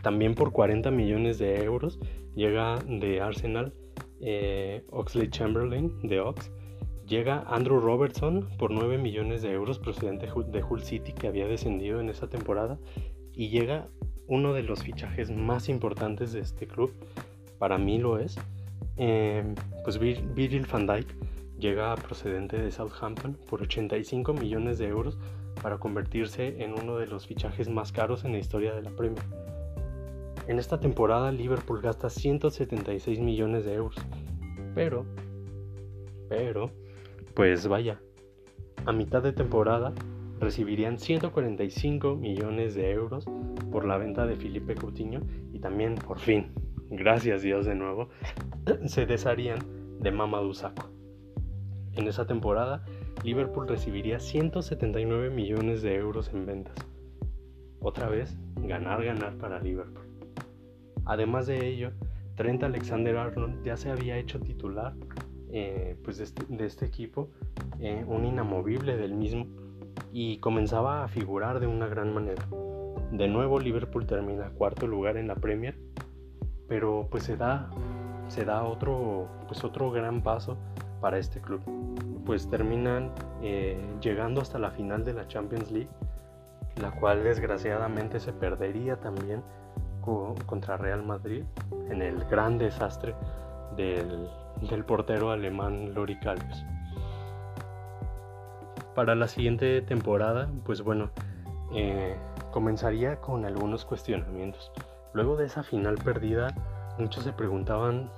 También 0.00 0.34
por 0.34 0.50
40 0.50 0.90
millones 0.90 1.38
de 1.38 1.62
euros 1.62 2.00
llega 2.34 2.78
de 2.88 3.20
Arsenal 3.20 3.74
eh, 4.22 4.86
Oxley 4.90 5.28
Chamberlain 5.28 5.92
de 6.02 6.20
Ox, 6.20 6.50
Llega 7.06 7.42
Andrew 7.48 7.80
Robertson 7.80 8.50
por 8.58 8.70
9 8.70 8.98
millones 8.98 9.40
de 9.40 9.50
euros 9.50 9.78
procedente 9.78 10.26
de 10.26 10.62
Hull 10.62 10.82
City 10.82 11.14
que 11.14 11.26
había 11.26 11.46
descendido 11.46 12.00
en 12.00 12.10
esa 12.10 12.28
temporada 12.28 12.78
y 13.32 13.48
llega 13.48 13.88
uno 14.28 14.52
de 14.52 14.62
los 14.62 14.82
fichajes 14.82 15.30
más 15.30 15.68
importantes 15.68 16.32
de 16.32 16.40
este 16.40 16.66
club, 16.66 16.92
para 17.58 17.78
mí 17.78 17.98
lo 17.98 18.18
es, 18.18 18.36
eh, 18.96 19.54
pues 19.82 19.98
Virgil 19.98 20.66
van 20.70 20.86
Dijk 20.86 21.06
llega 21.58 21.94
procedente 21.96 22.56
de 22.56 22.70
Southampton 22.70 23.36
por 23.48 23.62
85 23.62 24.32
millones 24.34 24.78
de 24.78 24.86
euros 24.86 25.18
para 25.60 25.78
convertirse 25.78 26.62
en 26.62 26.72
uno 26.72 26.98
de 26.98 27.06
los 27.06 27.26
fichajes 27.26 27.68
más 27.68 27.90
caros 27.90 28.24
en 28.24 28.32
la 28.32 28.38
historia 28.38 28.74
de 28.74 28.82
la 28.82 28.90
Premier. 28.90 29.24
En 30.46 30.58
esta 30.58 30.78
temporada 30.78 31.32
Liverpool 31.32 31.80
gasta 31.80 32.08
176 32.08 33.18
millones 33.18 33.64
de 33.64 33.74
euros, 33.74 33.96
pero, 34.74 35.04
pero, 36.28 36.70
pues 37.34 37.66
vaya, 37.66 38.00
a 38.86 38.92
mitad 38.92 39.22
de 39.22 39.32
temporada 39.32 39.92
recibirían 40.40 40.98
145 40.98 42.16
millones 42.16 42.74
de 42.74 42.90
euros 42.90 43.26
por 43.70 43.84
la 43.84 43.98
venta 43.98 44.26
de 44.26 44.36
Felipe 44.36 44.74
Coutinho 44.74 45.20
y 45.52 45.58
también 45.58 45.94
por 45.94 46.18
fin, 46.18 46.52
gracias 46.90 47.42
Dios 47.42 47.66
de 47.66 47.74
nuevo, 47.74 48.08
se 48.86 49.06
desharían 49.06 49.58
de 50.00 50.10
Mamadou 50.10 50.54
Sakho. 50.54 50.90
En 51.94 52.06
esa 52.06 52.26
temporada, 52.26 52.84
Liverpool 53.24 53.66
recibiría 53.66 54.20
179 54.20 55.30
millones 55.30 55.82
de 55.82 55.96
euros 55.96 56.30
en 56.32 56.46
ventas. 56.46 56.76
Otra 57.80 58.08
vez, 58.08 58.36
ganar, 58.62 59.04
ganar 59.04 59.36
para 59.38 59.60
Liverpool. 59.60 60.06
Además 61.04 61.46
de 61.46 61.66
ello, 61.66 61.90
Trent 62.36 62.62
Alexander-Arnold 62.62 63.64
ya 63.64 63.76
se 63.76 63.90
había 63.90 64.16
hecho 64.16 64.38
titular 64.38 64.94
eh, 65.50 65.96
pues 66.04 66.18
de, 66.18 66.24
este, 66.24 66.42
este 66.64 66.86
equipo, 66.86 67.30
eh, 67.80 68.04
un 68.06 68.24
inamovible 68.24 68.96
del 68.96 69.14
mismo, 69.14 69.46
y 70.20 70.38
comenzaba 70.38 71.04
a 71.04 71.08
figurar 71.08 71.60
de 71.60 71.68
una 71.68 71.86
gran 71.86 72.12
manera. 72.12 72.44
De 73.12 73.28
nuevo 73.28 73.60
Liverpool 73.60 74.04
termina 74.04 74.50
cuarto 74.50 74.88
lugar 74.88 75.16
en 75.16 75.28
la 75.28 75.36
Premier, 75.36 75.78
pero 76.66 77.06
pues 77.08 77.22
se 77.22 77.36
da, 77.36 77.70
se 78.26 78.44
da 78.44 78.64
otro, 78.64 79.28
pues 79.46 79.62
otro 79.62 79.92
gran 79.92 80.20
paso 80.20 80.58
para 81.00 81.18
este 81.18 81.40
club. 81.40 81.60
Pues 82.26 82.50
terminan 82.50 83.12
eh, 83.42 83.80
llegando 84.00 84.40
hasta 84.40 84.58
la 84.58 84.72
final 84.72 85.04
de 85.04 85.12
la 85.12 85.28
Champions 85.28 85.70
League, 85.70 85.90
la 86.82 86.90
cual 86.90 87.22
desgraciadamente 87.22 88.18
se 88.18 88.32
perdería 88.32 88.96
también 88.96 89.40
contra 90.46 90.78
Real 90.78 91.04
Madrid 91.04 91.44
en 91.90 92.02
el 92.02 92.24
gran 92.24 92.58
desastre 92.58 93.14
del, 93.76 94.28
del 94.68 94.84
portero 94.84 95.30
alemán 95.30 95.94
Lori 95.94 96.18
Calves 96.18 96.64
para 98.98 99.14
la 99.14 99.28
siguiente 99.28 99.80
temporada, 99.80 100.50
pues 100.64 100.82
bueno, 100.82 101.10
eh, 101.72 102.16
comenzaría 102.50 103.20
con 103.20 103.44
algunos 103.44 103.84
cuestionamientos. 103.84 104.72
Luego 105.14 105.36
de 105.36 105.46
esa 105.46 105.62
final 105.62 105.94
perdida, 105.98 106.52
muchos 106.98 107.22
se 107.22 107.32
preguntaban, 107.32 108.10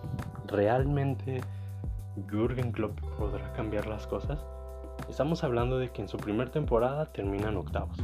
¿realmente 0.47 1.43
Jürgen 2.31 2.73
Klopp 2.73 2.99
podrá 3.19 3.53
cambiar 3.53 3.89
las 3.89 4.07
cosas? 4.07 4.43
Estamos 5.11 5.45
hablando 5.45 5.79
de 5.79 5.91
que 5.91 6.01
en 6.01 6.09
su 6.09 6.17
primera 6.17 6.51
temporada 6.51 7.13
terminan 7.13 7.59
octavos 7.59 7.99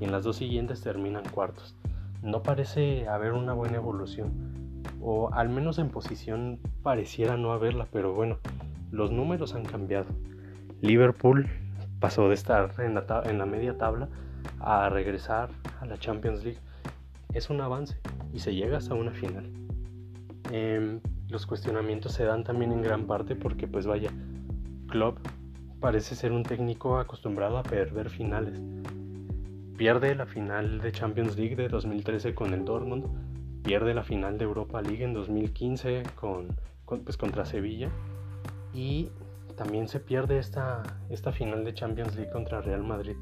y 0.00 0.04
en 0.04 0.10
las 0.10 0.24
dos 0.24 0.34
siguientes 0.34 0.80
terminan 0.80 1.22
cuartos. 1.30 1.76
No 2.22 2.42
parece 2.42 3.06
haber 3.06 3.34
una 3.34 3.52
buena 3.52 3.76
evolución, 3.76 4.82
o 5.00 5.32
al 5.32 5.48
menos 5.48 5.78
en 5.78 5.90
posición 5.90 6.58
pareciera 6.82 7.36
no 7.36 7.52
haberla, 7.52 7.86
pero 7.92 8.14
bueno, 8.14 8.38
los 8.90 9.12
números 9.12 9.54
han 9.54 9.64
cambiado. 9.64 10.06
Liverpool 10.80 11.48
pasó 12.00 12.28
de 12.28 12.34
estar 12.34 12.72
en 12.78 12.94
la, 13.38 13.46
media 13.46 13.76
tabla 13.76 14.08
a 14.60 14.88
regresar 14.88 15.50
a 15.80 15.86
la 15.86 15.98
Champions 15.98 16.44
League. 16.44 16.60
Es 17.32 17.50
un 17.50 17.60
avance 17.60 17.96
y 18.32 18.38
se 18.38 18.54
llega 18.54 18.78
hasta 18.78 18.94
una 18.94 19.12
final. 19.12 19.50
Em, 20.50 21.00
los 21.28 21.46
cuestionamientos 21.46 22.12
se 22.12 22.24
dan 22.24 22.44
también 22.44 22.72
en 22.72 22.82
gran 22.82 23.06
parte 23.06 23.34
porque 23.34 23.66
pues 23.66 23.86
vaya, 23.86 24.10
Klopp 24.88 25.18
parece 25.80 26.14
ser 26.14 26.32
un 26.32 26.42
técnico 26.42 26.98
acostumbrado 26.98 27.58
a 27.58 27.62
perder 27.62 28.10
finales. 28.10 28.60
Pierde 29.76 30.14
la 30.14 30.26
final 30.26 30.80
de 30.80 30.92
Champions 30.92 31.36
League 31.36 31.56
de 31.56 31.68
2013 31.68 32.34
con 32.34 32.54
el 32.54 32.64
Dortmund, 32.64 33.04
pierde 33.62 33.92
la 33.92 34.04
final 34.04 34.38
de 34.38 34.44
Europa 34.44 34.80
League 34.80 35.04
en 35.04 35.12
2015 35.12 36.04
con, 36.14 36.48
pues, 36.86 37.16
contra 37.16 37.44
Sevilla 37.44 37.90
y 38.72 39.10
también 39.56 39.88
se 39.88 40.00
pierde 40.00 40.38
esta, 40.38 40.82
esta 41.10 41.32
final 41.32 41.64
de 41.64 41.74
Champions 41.74 42.14
League 42.14 42.30
contra 42.30 42.60
Real 42.60 42.82
Madrid. 42.82 43.16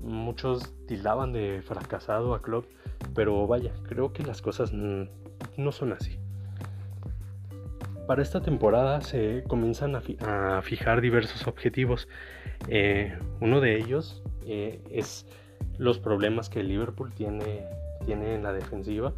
Muchos 0.00 0.74
tildaban 0.86 1.32
de 1.32 1.62
fracasado 1.64 2.34
a 2.34 2.42
Klopp, 2.42 2.66
pero 3.14 3.46
vaya, 3.46 3.72
creo 3.88 4.12
que 4.12 4.22
las 4.22 4.42
cosas 4.42 4.72
no 4.72 5.72
son 5.72 5.92
así. 5.92 6.18
Para 8.06 8.22
esta 8.22 8.42
temporada 8.42 9.00
se 9.00 9.44
comienzan 9.46 9.94
a, 9.96 10.62
fijar 10.62 11.00
diversos 11.00 11.46
objetivos. 11.46 12.08
Eh, 12.68 13.16
uno 13.40 13.60
de 13.60 13.76
ellos 13.76 14.22
eh, 14.44 14.82
es 14.90 15.26
los 15.78 15.98
problemas 15.98 16.48
que 16.48 16.62
Liverpool 16.62 17.12
tiene, 17.12 17.64
tiene 18.04 18.34
en 18.34 18.42
la 18.42 18.52
defensiva, 18.52 19.14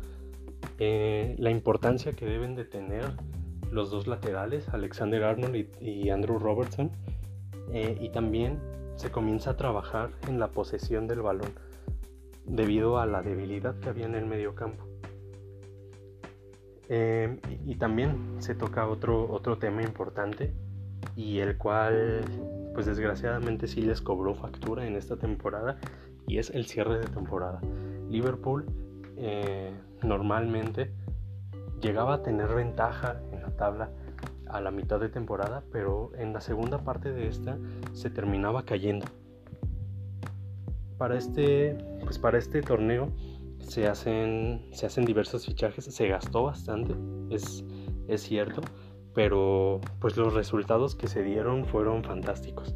eh, 0.79 1.35
la 1.38 1.51
importancia 1.51 2.12
que 2.12 2.27
deben 2.27 2.55
de 2.55 2.64
tener 2.64 3.05
los 3.75 3.91
dos 3.91 4.07
laterales, 4.07 4.69
Alexander 4.69 5.25
Arnold 5.25 5.67
y, 5.81 6.09
Andrew 6.09 6.39
Robertson, 6.39 6.91
eh, 7.73 7.99
y 8.01 8.09
también 8.11 8.61
se 8.97 9.11
comienza 9.11 9.51
a 9.51 9.57
trabajar 9.57 10.11
en 10.29 10.39
la 10.39 10.49
posesión 10.53 11.09
del 11.09 11.23
balón 11.23 11.51
debido 12.47 12.99
a 12.99 13.07
la 13.07 13.23
debilidad 13.23 13.79
que 13.81 13.89
había 13.89 14.07
en 14.07 14.15
el 14.15 14.27
medio 14.27 14.55
campo. 14.55 14.87
Eh, 16.89 17.39
y, 17.65 17.77
también 17.77 18.37
se 18.39 18.55
toca 18.55 18.87
otro, 18.87 19.31
otro 19.33 19.59
tema 19.59 19.83
importante 19.83 20.53
y 21.17 21.39
el 21.39 21.57
cual 21.57 22.21
pues 22.75 22.85
desgraciadamente 22.85 23.67
sí 23.69 23.81
les 23.81 24.03
cobró 24.03 24.35
factura 24.35 24.87
en 24.87 24.95
esta 24.95 25.17
temporada 25.17 25.79
y 26.27 26.39
es 26.39 26.51
el 26.51 26.67
cierre 26.67 26.99
de 26.99 27.07
temporada. 27.07 27.61
Liverpool 28.11 28.67
eh, 29.17 29.73
normalmente 30.03 30.93
llegaba 31.85 32.14
a 32.14 32.23
tener 32.23 32.55
ventaja 32.55 33.20
en 33.31 33.42
la 33.42 33.51
tabla 33.51 33.90
a 34.49 34.61
la 34.61 34.70
mitad 34.70 34.99
de 34.99 35.11
temporada, 35.11 35.62
pero 35.70 36.12
en 36.16 36.33
la 36.33 36.40
segunda 36.40 36.79
parte 36.79 37.12
de 37.12 37.29
esta 37.29 37.59
se 37.92 38.09
terminaba 38.09 38.64
cayendo. 38.64 39.07
Para 40.97 41.18
este, 41.18 41.77
pues 42.03 42.18
para 42.18 42.38
este 42.38 42.62
torneo 42.62 43.09
se 43.59 43.87
hacen, 43.87 44.66
se 44.73 44.87
hacen 44.87 45.05
diversos 45.05 45.44
fichajes, 45.44 45.85
se 45.85 46.09
gastó 46.09 46.44
bastante, 46.44 46.94
es, 47.31 47.64
es 48.09 48.23
cierto, 48.23 48.62
pero 49.14 49.81
pues 50.01 50.16
los 50.16 50.33
resultados 50.33 50.94
que 50.94 51.07
se 51.07 51.23
dieron 51.23 51.66
fueron 51.66 52.03
fantásticos. 52.03 52.75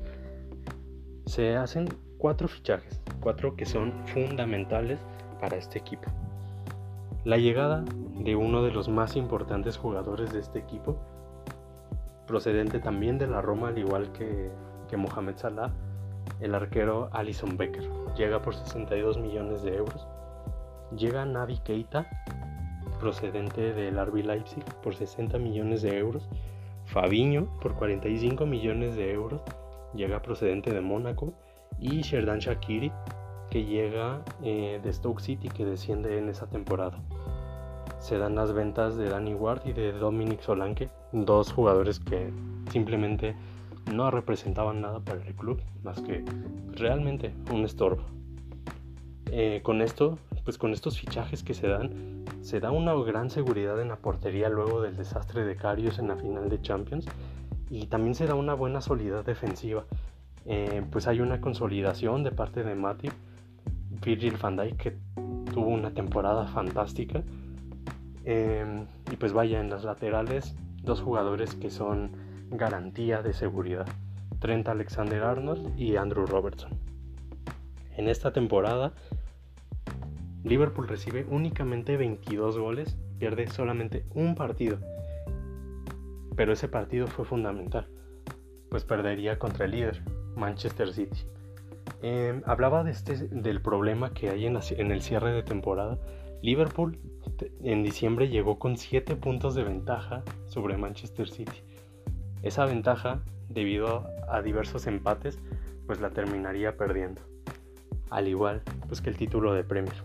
Se 1.24 1.56
hacen 1.56 1.88
cuatro 2.18 2.46
fichajes, 2.46 3.00
cuatro 3.20 3.56
que 3.56 3.64
son 3.64 4.06
fundamentales 4.08 5.00
para 5.40 5.56
este 5.56 5.78
equipo. 5.78 6.10
La 7.28 7.36
llegada 7.36 7.84
de 8.14 8.36
uno 8.36 8.62
de 8.62 8.70
los 8.70 8.88
más 8.88 9.14
importantes 9.14 9.76
jugadores 9.76 10.32
de 10.32 10.38
este 10.38 10.58
equipo, 10.58 10.96
procedente 12.26 12.78
también 12.78 13.18
de 13.18 13.26
la 13.26 13.42
Roma, 13.42 13.68
al 13.68 13.76
igual 13.76 14.12
que, 14.12 14.50
Mohamed 14.96 15.36
Salah, 15.36 15.74
el 16.40 16.54
arquero 16.54 17.10
Alison 17.12 17.58
Becker. 17.58 17.86
Llega 18.16 18.40
por 18.40 18.54
62 18.54 19.18
millones 19.18 19.62
de 19.62 19.76
euros. 19.76 20.08
Llega 20.96 21.26
Navi 21.26 21.58
Keita, 21.58 22.08
procedente 22.98 23.74
del 23.74 24.02
RB 24.02 24.24
Leipzig, 24.24 24.64
por 24.82 24.94
60 24.94 25.36
millones 25.36 25.82
de 25.82 25.98
euros. 25.98 26.30
Fabiño, 26.86 27.46
por 27.60 27.74
45 27.74 28.46
millones 28.46 28.96
de 28.96 29.12
euros. 29.12 29.42
Llega 29.92 30.22
procedente 30.22 30.72
de 30.72 30.80
Mónaco. 30.80 31.34
Y 31.78 32.00
Sherdan 32.00 32.38
Shakiri, 32.38 32.90
que 33.50 33.66
llega 33.66 34.22
eh, 34.42 34.80
de 34.82 34.92
Stoke 34.94 35.20
City, 35.20 35.50
que 35.50 35.66
desciende 35.66 36.16
en 36.16 36.30
esa 36.30 36.46
temporada 36.46 36.98
se 38.00 38.18
dan 38.18 38.34
las 38.34 38.52
ventas 38.52 38.96
de 38.96 39.08
Danny 39.08 39.34
Ward 39.34 39.62
y 39.66 39.72
de 39.72 39.92
Dominic 39.92 40.40
Solanke, 40.40 40.90
dos 41.12 41.52
jugadores 41.52 41.98
que 42.00 42.32
simplemente 42.70 43.34
no 43.92 44.10
representaban 44.10 44.80
nada 44.80 45.00
para 45.00 45.24
el 45.24 45.34
club, 45.34 45.60
más 45.82 46.00
que 46.00 46.24
realmente 46.72 47.34
un 47.52 47.64
estorbo. 47.64 48.02
Eh, 49.30 49.60
con 49.62 49.82
esto, 49.82 50.18
pues 50.44 50.56
con 50.56 50.72
estos 50.72 50.98
fichajes 50.98 51.42
que 51.42 51.54
se 51.54 51.68
dan, 51.68 52.24
se 52.40 52.60
da 52.60 52.70
una 52.70 52.94
gran 52.94 53.30
seguridad 53.30 53.80
en 53.80 53.88
la 53.88 53.96
portería 53.96 54.48
luego 54.48 54.80
del 54.80 54.96
desastre 54.96 55.44
de 55.44 55.56
Carius 55.56 55.98
en 55.98 56.08
la 56.08 56.16
final 56.16 56.48
de 56.48 56.62
Champions 56.62 57.06
y 57.68 57.86
también 57.86 58.14
se 58.14 58.26
da 58.26 58.34
una 58.34 58.54
buena 58.54 58.80
solidez 58.80 59.24
defensiva. 59.26 59.84
Eh, 60.46 60.82
pues 60.90 61.06
hay 61.06 61.20
una 61.20 61.42
consolidación 61.42 62.24
de 62.24 62.30
parte 62.30 62.64
de 62.64 62.74
Matip, 62.74 63.12
Virgil 64.02 64.36
van 64.40 64.56
Dijk 64.56 64.76
que 64.76 64.96
tuvo 65.52 65.68
una 65.68 65.92
temporada 65.92 66.46
fantástica 66.46 67.22
Em, 68.24 68.86
y 69.10 69.16
pues 69.16 69.32
vaya, 69.32 69.60
en 69.60 69.70
las 69.70 69.84
laterales, 69.84 70.54
dos 70.82 71.00
jugadores 71.00 71.54
que 71.54 71.70
son 71.70 72.12
garantía 72.50 73.22
de 73.22 73.32
seguridad. 73.32 73.86
Trent 74.38 74.68
Alexander 74.68 75.22
Arnold 75.22 75.78
y 75.78 75.96
Andrew 75.96 76.26
Robertson. 76.26 76.70
En 77.96 78.08
esta 78.08 78.32
temporada, 78.32 78.92
Liverpool 80.44 80.86
recibe 80.86 81.26
únicamente 81.28 81.96
22 81.96 82.58
goles, 82.58 82.96
pierde 83.18 83.48
solamente 83.48 84.06
un 84.14 84.34
partido. 84.34 84.78
Pero 86.36 86.52
ese 86.52 86.68
partido 86.68 87.08
fue 87.08 87.24
fundamental, 87.24 87.88
pues 88.70 88.84
perdería 88.84 89.38
contra 89.38 89.64
el 89.64 89.72
líder, 89.72 90.02
Manchester 90.36 90.92
City. 90.92 91.24
Em, 92.00 92.42
hablaba 92.46 92.84
de 92.84 92.92
este, 92.92 93.16
del 93.28 93.60
problema 93.60 94.14
que 94.14 94.30
hay 94.30 94.46
en, 94.46 94.56
en 94.56 94.90
el 94.92 95.02
cierre 95.02 95.32
de 95.32 95.42
temporada. 95.42 95.98
Liverpool 96.40 96.98
en 97.62 97.82
diciembre 97.82 98.28
llegó 98.28 98.58
con 98.58 98.76
7 98.76 99.16
puntos 99.16 99.54
de 99.54 99.64
ventaja 99.64 100.22
sobre 100.46 100.76
Manchester 100.76 101.28
City. 101.28 101.62
Esa 102.42 102.64
ventaja, 102.64 103.20
debido 103.48 104.06
a 104.28 104.42
diversos 104.42 104.86
empates, 104.86 105.38
pues 105.86 106.00
la 106.00 106.10
terminaría 106.10 106.76
perdiendo. 106.76 107.22
Al 108.10 108.28
igual 108.28 108.62
pues 108.86 109.00
que 109.00 109.10
el 109.10 109.16
título 109.16 109.54
de 109.54 109.64
Premier. 109.64 109.96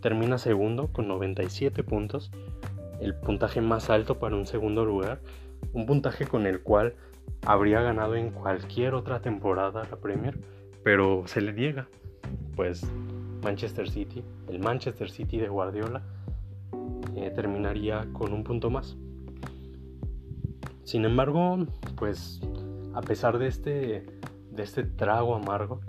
Termina 0.00 0.38
segundo 0.38 0.88
con 0.88 1.08
97 1.08 1.82
puntos, 1.82 2.30
el 3.00 3.14
puntaje 3.14 3.60
más 3.60 3.90
alto 3.90 4.18
para 4.18 4.36
un 4.36 4.46
segundo 4.46 4.84
lugar, 4.84 5.20
un 5.72 5.86
puntaje 5.86 6.26
con 6.26 6.46
el 6.46 6.60
cual 6.60 6.94
habría 7.46 7.80
ganado 7.80 8.14
en 8.16 8.30
cualquier 8.30 8.94
otra 8.94 9.20
temporada 9.20 9.86
la 9.90 9.96
Premier, 9.96 10.38
pero 10.82 11.26
se 11.26 11.40
le 11.40 11.52
niega. 11.52 11.88
Pues 12.56 12.86
Manchester 13.42 13.88
City, 13.90 14.22
el 14.48 14.58
Manchester 14.58 15.10
City 15.10 15.38
de 15.38 15.48
Guardiola, 15.48 16.02
eh, 17.16 17.30
terminaría 17.34 18.06
con 18.12 18.32
un 18.32 18.44
punto 18.44 18.70
más. 18.70 18.96
Sin 20.84 21.04
embargo, 21.04 21.66
pues 21.96 22.40
a 22.94 23.00
pesar 23.00 23.38
de 23.38 23.46
este, 23.46 24.06
de 24.50 24.62
este 24.62 24.84
trago 24.84 25.34
amargo, 25.34 25.80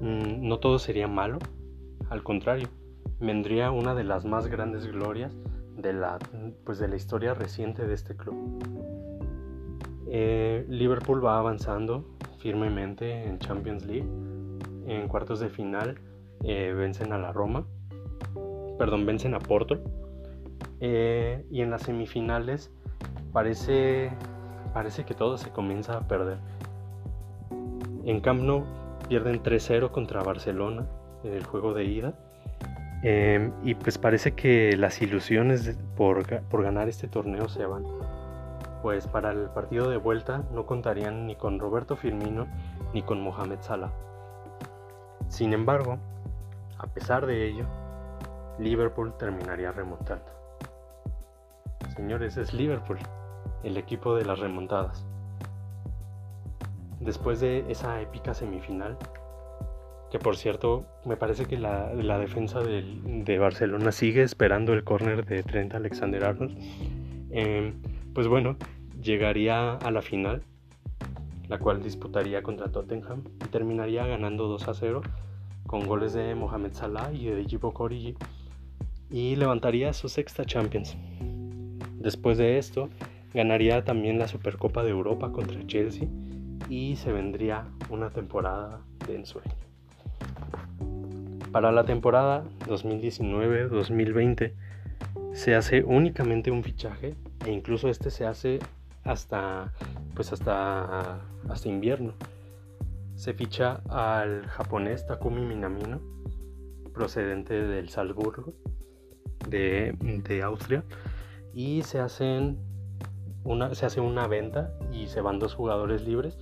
mm, 0.00 0.46
no 0.46 0.58
todo 0.58 0.78
sería 0.78 1.08
malo, 1.08 1.38
al 2.10 2.22
contrario, 2.22 2.68
vendría 3.20 3.70
una 3.70 3.94
de 3.94 4.04
las 4.04 4.24
más 4.24 4.48
grandes 4.48 4.86
glorias 4.86 5.34
de 5.76 5.92
la, 5.92 6.18
pues 6.64 6.78
de 6.78 6.88
la 6.88 6.96
historia 6.96 7.34
reciente 7.34 7.86
de 7.86 7.94
este 7.94 8.16
club. 8.16 8.62
Eh, 10.08 10.66
Liverpool 10.68 11.24
va 11.24 11.38
avanzando 11.38 12.04
firmemente 12.38 13.24
en 13.24 13.38
Champions 13.38 13.86
League. 13.86 14.08
En 14.86 15.08
cuartos 15.08 15.40
de 15.40 15.48
final 15.48 15.98
eh, 16.44 16.74
vencen 16.76 17.12
a 17.12 17.18
la 17.18 17.32
Roma, 17.32 17.64
perdón, 18.78 19.06
vencen 19.06 19.34
a 19.34 19.38
Porto. 19.38 19.78
Eh, 20.80 21.44
y 21.50 21.60
en 21.60 21.70
las 21.70 21.82
semifinales 21.82 22.70
parece, 23.32 24.10
parece 24.74 25.04
que 25.04 25.14
todo 25.14 25.38
se 25.38 25.50
comienza 25.50 25.96
a 25.96 26.08
perder. 26.08 26.38
En 28.04 28.20
Camp 28.20 28.42
Nou 28.42 28.64
pierden 29.08 29.42
3-0 29.42 29.90
contra 29.90 30.22
Barcelona 30.22 30.86
en 31.24 31.34
el 31.34 31.44
juego 31.44 31.72
de 31.74 31.84
ida. 31.84 32.14
Em, 33.04 33.52
y 33.64 33.74
pues 33.74 33.98
parece 33.98 34.32
que 34.32 34.76
las 34.76 35.02
ilusiones 35.02 35.76
por, 35.96 36.24
por, 36.44 36.62
ganar 36.62 36.88
este 36.88 37.08
torneo 37.08 37.48
se 37.48 37.66
van. 37.66 37.84
Pues 38.80 39.06
para 39.06 39.30
el 39.32 39.50
partido 39.50 39.90
de 39.90 39.96
vuelta 39.96 40.44
no 40.52 40.66
contarían 40.66 41.26
ni 41.26 41.36
con 41.36 41.58
Roberto 41.58 41.96
Firmino 41.96 42.46
ni 42.92 43.02
con 43.02 43.20
Mohamed 43.20 43.58
Salah. 43.60 43.92
Sin 45.28 45.52
embargo, 45.52 45.98
a 46.78 46.86
pesar 46.88 47.26
de 47.26 47.48
ello, 47.48 47.66
Liverpool 48.58 49.14
terminaría 49.18 49.72
remontando. 49.72 50.26
Señores, 51.96 52.36
es 52.36 52.54
Liverpool 52.54 52.98
el 53.62 53.76
equipo 53.76 54.14
de 54.14 54.24
las 54.24 54.38
remontadas. 54.38 55.04
Después 57.00 57.40
de 57.40 57.64
esa 57.70 58.00
épica 58.00 58.34
semifinal, 58.34 58.96
que 60.10 60.18
por 60.18 60.36
cierto 60.36 60.84
me 61.04 61.16
parece 61.16 61.46
que 61.46 61.58
la, 61.58 62.18
defensa 62.18 62.60
de, 62.60 63.38
Barcelona 63.38 63.92
sigue 63.92 64.22
esperando 64.22 64.72
el 64.72 64.84
córner 64.84 65.24
de 65.24 65.42
Trent 65.42 65.74
Alexander 65.74 66.24
Arnold, 66.24 66.56
em, 67.30 67.80
pues 68.14 68.28
bueno, 68.28 68.56
llegaría 69.00 69.74
a 69.74 69.90
la 69.90 70.02
final, 70.02 70.42
la 71.48 71.58
cual 71.58 71.82
disputaría 71.82 72.42
contra 72.42 72.70
Tottenham 72.70 73.24
y 73.44 73.48
terminaría 73.48 74.06
ganando 74.06 74.46
2 74.48 74.68
a 74.68 74.74
0 74.74 75.02
con 75.66 75.86
goles 75.86 76.12
de 76.12 76.34
Mohamed 76.34 76.72
Salah 76.74 77.12
y 77.12 77.26
de 77.26 77.42
Djibo 77.42 77.72
Origi 77.76 78.14
y 79.12 79.36
levantaría 79.36 79.92
su 79.92 80.08
sexta 80.08 80.44
Champions. 80.44 80.96
Después 81.98 82.38
de 82.38 82.58
esto, 82.58 82.88
Ganaría 83.34 83.84
también 83.84 84.18
la 84.18 84.28
Supercopa 84.28 84.82
de 84.82 84.90
Europa 84.90 85.32
contra 85.32 85.64
Chelsea 85.66 86.08
y 86.68 86.96
se 86.96 87.12
vendría 87.12 87.66
una 87.90 88.10
temporada 88.10 88.80
de 89.06 89.16
ensueño. 89.16 89.52
Para 91.50 91.70
la 91.72 91.84
temporada 91.84 92.44
2019-2020 92.66 94.52
se 95.32 95.54
hace 95.54 95.82
únicamente 95.82 96.50
un 96.50 96.62
fichaje 96.62 97.14
e 97.46 97.52
incluso 97.52 97.88
este 97.88 98.10
se 98.10 98.26
hace 98.26 98.58
hasta 99.04 99.72
pues 100.14 100.32
hasta 100.32 101.20
hasta 101.48 101.68
invierno. 101.68 102.14
Se 103.14 103.34
ficha 103.34 103.82
al 103.88 104.46
japonés 104.46 105.06
Takumi 105.06 105.42
Minamino 105.42 106.00
procedente 106.92 107.54
del 107.54 107.88
Salzburgo 107.88 108.54
de, 109.48 109.94
de 110.00 110.42
Austria 110.42 110.84
y 111.54 111.82
se 111.82 112.00
hacen 112.00 112.58
se 113.72 113.86
hace 113.86 114.00
una 114.00 114.26
venta 114.28 114.72
y 114.92 115.06
se 115.08 115.20
van 115.20 115.38
dos 115.38 115.54
jugadores 115.54 116.06
libres. 116.06 116.38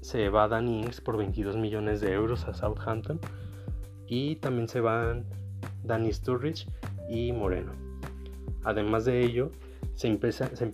Se 0.00 0.28
va 0.28 0.48
Danny 0.48 0.80
Ings 0.80 1.00
por 1.00 1.16
22 1.16 1.56
millones 1.56 2.00
de 2.00 2.12
euros 2.12 2.46
a 2.46 2.54
Southampton. 2.54 3.18
Y 4.06 4.36
también 4.36 4.68
se 4.68 4.80
van 4.80 5.24
Danny 5.82 6.12
Sturridge 6.12 6.68
y 7.08 7.32
Moreno. 7.32 7.72
Además 8.64 9.06
de 9.06 9.24
ello, 9.24 9.50
se 9.94 10.08
empieza, 10.08 10.54
se 10.54 10.70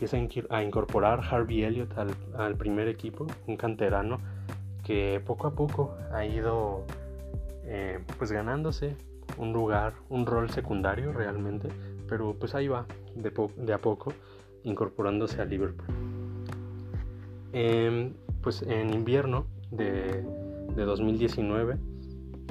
a 0.50 0.62
incorporar 0.62 1.20
Harvey 1.20 1.62
Elliott 1.62 1.92
al, 2.37 2.56
primer 2.56 2.88
equipo, 2.88 3.26
un 3.46 3.56
canterano 3.56 4.18
que 4.85 5.22
poco 5.24 5.46
a 5.46 5.54
poco 5.54 5.96
ha 6.12 6.24
ido 6.24 6.85
eh, 7.64 8.00
pues 8.18 8.33
ganándose 8.33 8.96
un 9.40 9.53
lugar, 9.53 9.94
un 10.09 10.26
rol 10.26 10.50
secundario 10.50 11.12
realmente, 11.12 11.68
pero 12.09 12.35
pues 12.38 12.55
ahí 12.55 12.68
va, 12.68 12.87
de, 13.14 13.33
de 13.57 13.72
a 13.72 13.79
poco 13.79 14.12
incorporándose 14.64 15.40
a 15.40 15.44
Liverpool. 15.44 15.87
Em, 17.53 18.12
pues 18.42 18.62
en 18.62 18.92
invierno 18.94 19.46
de, 19.70 20.24
2019 20.76 21.76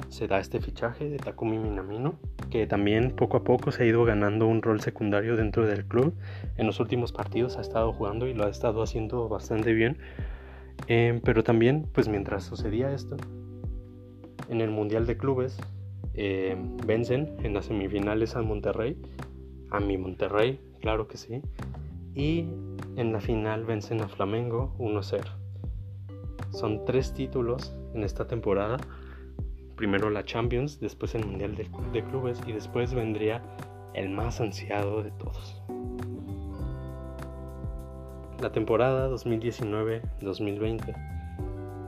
se 0.08 0.28
da 0.28 0.38
este 0.38 0.60
fichaje 0.60 1.08
de 1.08 1.18
Takumi 1.18 1.58
Minamino, 1.58 2.14
que 2.50 2.66
también 2.66 3.10
poco 3.16 3.36
a 3.36 3.44
poco 3.44 3.72
se 3.72 3.82
ha 3.82 3.86
ido 3.86 4.04
ganando 4.04 4.46
un 4.46 4.62
rol 4.62 4.80
secundario 4.80 5.36
dentro 5.36 5.66
del 5.66 5.84
club. 5.84 6.14
En 6.56 6.66
los 6.66 6.80
últimos 6.80 7.12
partidos 7.12 7.56
ha 7.56 7.60
estado 7.60 7.92
jugando 7.92 8.26
y 8.26 8.34
lo 8.34 8.46
ha 8.46 8.50
estado 8.50 8.82
haciendo 8.82 9.28
bastante 9.28 9.72
bien. 9.72 9.98
Em, 10.86 11.20
pero 11.20 11.42
también, 11.44 11.86
pues 11.92 12.08
mientras 12.08 12.44
sucedía 12.44 12.92
esto, 12.92 13.16
en 14.48 14.60
el 14.60 14.70
Mundial 14.70 15.06
de 15.06 15.16
Clubes 15.16 15.58
em, 16.22 16.76
vencen 16.86 17.34
en 17.42 17.54
las 17.54 17.64
semifinales 17.64 18.36
a 18.36 18.42
Monterrey, 18.42 19.00
a 19.70 19.80
mi 19.80 19.96
Monterrey, 19.96 20.60
claro 20.80 21.08
que 21.08 21.16
sí, 21.16 21.40
y 22.14 22.46
en 22.96 23.12
la 23.12 23.20
final 23.20 23.64
vencen 23.64 24.02
a 24.02 24.08
Flamengo 24.08 24.74
1-0. 24.78 25.24
Son 26.50 26.84
tres 26.84 27.14
títulos 27.14 27.74
en 27.94 28.04
esta 28.04 28.26
temporada. 28.26 28.76
Primero 29.76 30.10
la 30.10 30.24
Champions, 30.24 30.78
después 30.78 31.14
el 31.14 31.24
Mundial 31.24 31.54
de, 31.54 31.66
de 31.94 32.04
Clubes 32.04 32.38
y 32.46 32.52
después 32.52 32.92
vendría 32.92 33.42
el 33.94 34.10
más 34.10 34.42
ansiado 34.42 35.02
de 35.02 35.12
todos. 35.12 35.62
La 38.42 38.52
temporada 38.52 39.08
2019-2020 39.08 40.94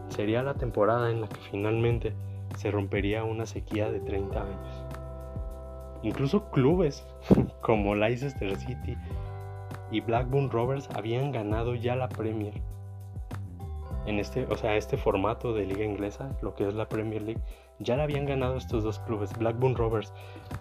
sería 0.09 0.43
la 0.43 0.55
temporada 0.55 1.11
en 1.11 1.21
la 1.21 1.29
que 1.29 1.41
finalmente 1.51 2.15
se 2.57 2.71
rompería 2.71 3.25
una 3.25 3.47
sequía 3.47 3.91
de 3.91 4.01
30 4.01 4.43
años. 4.43 4.85
Incluso 6.03 6.51
clubes 6.51 7.07
como 7.61 7.95
Leicester 7.95 8.57
City 8.57 8.97
y 9.91 10.01
Blackburn 10.01 10.51
Rovers 10.51 10.89
habían 10.95 11.33
ganado 11.33 11.75
ya 11.75 11.95
la 11.95 12.09
Premier. 12.09 12.61
En 14.07 14.19
este, 14.19 14.47
o 14.47 14.57
sea, 14.57 14.77
este 14.77 14.97
formato 14.97 15.53
de 15.55 15.65
liga 15.65 15.85
inglesa, 15.85 16.37
lo 16.43 16.55
que 16.55 16.67
es 16.67 16.75
la 16.75 16.89
Premier 16.89 17.23
League, 17.23 17.41
ya 17.79 17.97
la 17.97 18.03
habían 18.03 18.27
ganado 18.27 18.57
estos 18.57 18.83
dos 18.83 18.99
clubes. 19.01 19.37
Blackburn 19.39 19.77
Rovers, 19.77 20.13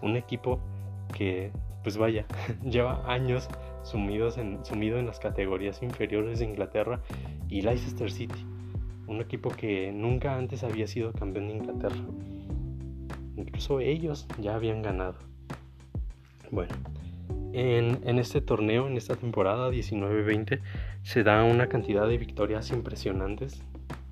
un 0.01 0.15
equipo 0.15 0.59
que, 1.15 1.51
pues 1.81 1.97
vaya, 1.97 2.25
lleva 2.63 3.01
años 3.11 3.49
sumidos 3.83 4.37
en, 4.37 4.63
sumido 4.63 4.99
en 4.99 5.07
las 5.07 5.19
categorías 5.19 5.81
inferiores 5.81 6.39
de 6.39 6.45
Inglaterra, 6.45 7.01
y 7.49 7.61
Leicester 7.61 8.11
City, 8.11 8.45
un 9.11 9.21
equipo 9.21 9.49
que 9.49 9.91
nunca 9.91 10.35
antes 10.35 10.63
había 10.63 10.87
sido 10.87 11.11
campeón 11.11 11.47
de 11.47 11.55
Inglaterra. 11.55 12.01
Incluso 13.35 13.79
ellos 13.79 14.27
ya 14.39 14.55
habían 14.55 14.81
ganado. 14.81 15.15
Bueno, 16.49 16.73
En, 17.53 18.17
este 18.17 18.39
torneo, 18.39 18.87
en 18.87 18.95
esta 18.95 19.15
temporada 19.15 19.69
19-20, 19.69 20.61
se 21.03 21.23
da 21.23 21.43
una 21.43 21.67
cantidad 21.67 22.07
de 22.07 22.17
victorias 22.17 22.71
impresionantes. 22.71 23.61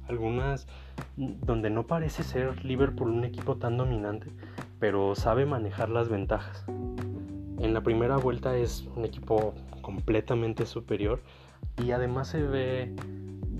Algunas 0.08 0.68
donde 1.16 1.70
no 1.70 1.88
parece 1.88 2.24
ser 2.24 2.66
Liverpool 2.66 3.10
un 3.10 3.24
equipo 3.24 3.56
tan 3.56 3.78
dominante, 3.78 4.28
pero 4.80 5.16
sabe 5.16 5.46
manejar 5.46 5.90
las 5.90 6.10
ventajas. 6.10 6.66
En 6.68 7.74
la 7.74 7.82
primera 7.82 8.18
vuelta 8.18 8.58
es 8.58 8.88
un 8.96 9.06
equipo 9.06 9.54
completamente 9.82 10.66
superior 10.66 11.22
y 11.78 11.92
además 11.92 12.30
se 12.30 12.42
ve 12.42 12.94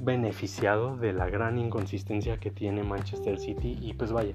beneficiado 0.10 0.98
de 0.98 1.14
la 1.14 1.30
gran 1.30 1.60
inconsistencia 1.60 2.38
que 2.38 2.50
tiene 2.50 2.84
Manchester 2.84 3.40
City 3.40 3.78
y 3.80 3.94
pues 3.94 4.12
vaya, 4.12 4.34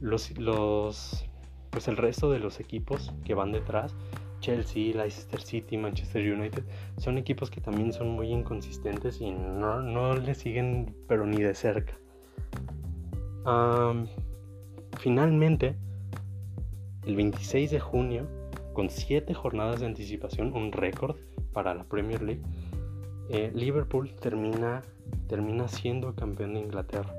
los, 0.00 0.36
los 0.38 1.24
pues 1.70 1.88
el 1.88 1.96
resto 1.96 2.30
de 2.30 2.38
los 2.38 2.60
equipos 2.60 3.12
que 3.24 3.34
van 3.34 3.50
detrás 3.50 3.94
Chelsea, 4.44 4.94
Leicester 4.94 5.40
City, 5.40 5.78
Manchester 5.78 6.22
United, 6.30 6.64
son 6.98 7.16
equipos 7.16 7.50
que 7.50 7.62
también 7.62 7.94
son 7.94 8.10
muy 8.10 8.30
inconsistentes 8.30 9.22
y 9.22 9.30
no, 9.30 10.14
le 10.16 10.34
siguen 10.34 10.94
pero 11.08 11.26
ni 11.26 11.38
de 11.38 11.54
cerca. 11.54 11.94
finalmente, 14.98 15.76
el 17.06 17.16
26 17.16 17.70
de 17.70 17.80
junio, 17.80 18.26
con 18.74 18.90
7 18.90 19.32
jornadas 19.32 19.80
de 19.80 19.86
anticipación, 19.86 20.52
un 20.52 20.72
récord 20.72 21.16
para 21.54 21.74
la 21.74 21.84
Premier 21.84 22.20
League, 22.20 22.42
eh, 23.28 23.50
Liverpool 23.54 24.10
termina, 24.20 24.82
termina 25.28 25.68
siendo 25.68 26.14
campeón 26.14 26.54
de 26.54 26.60
Inglaterra. 26.60 27.14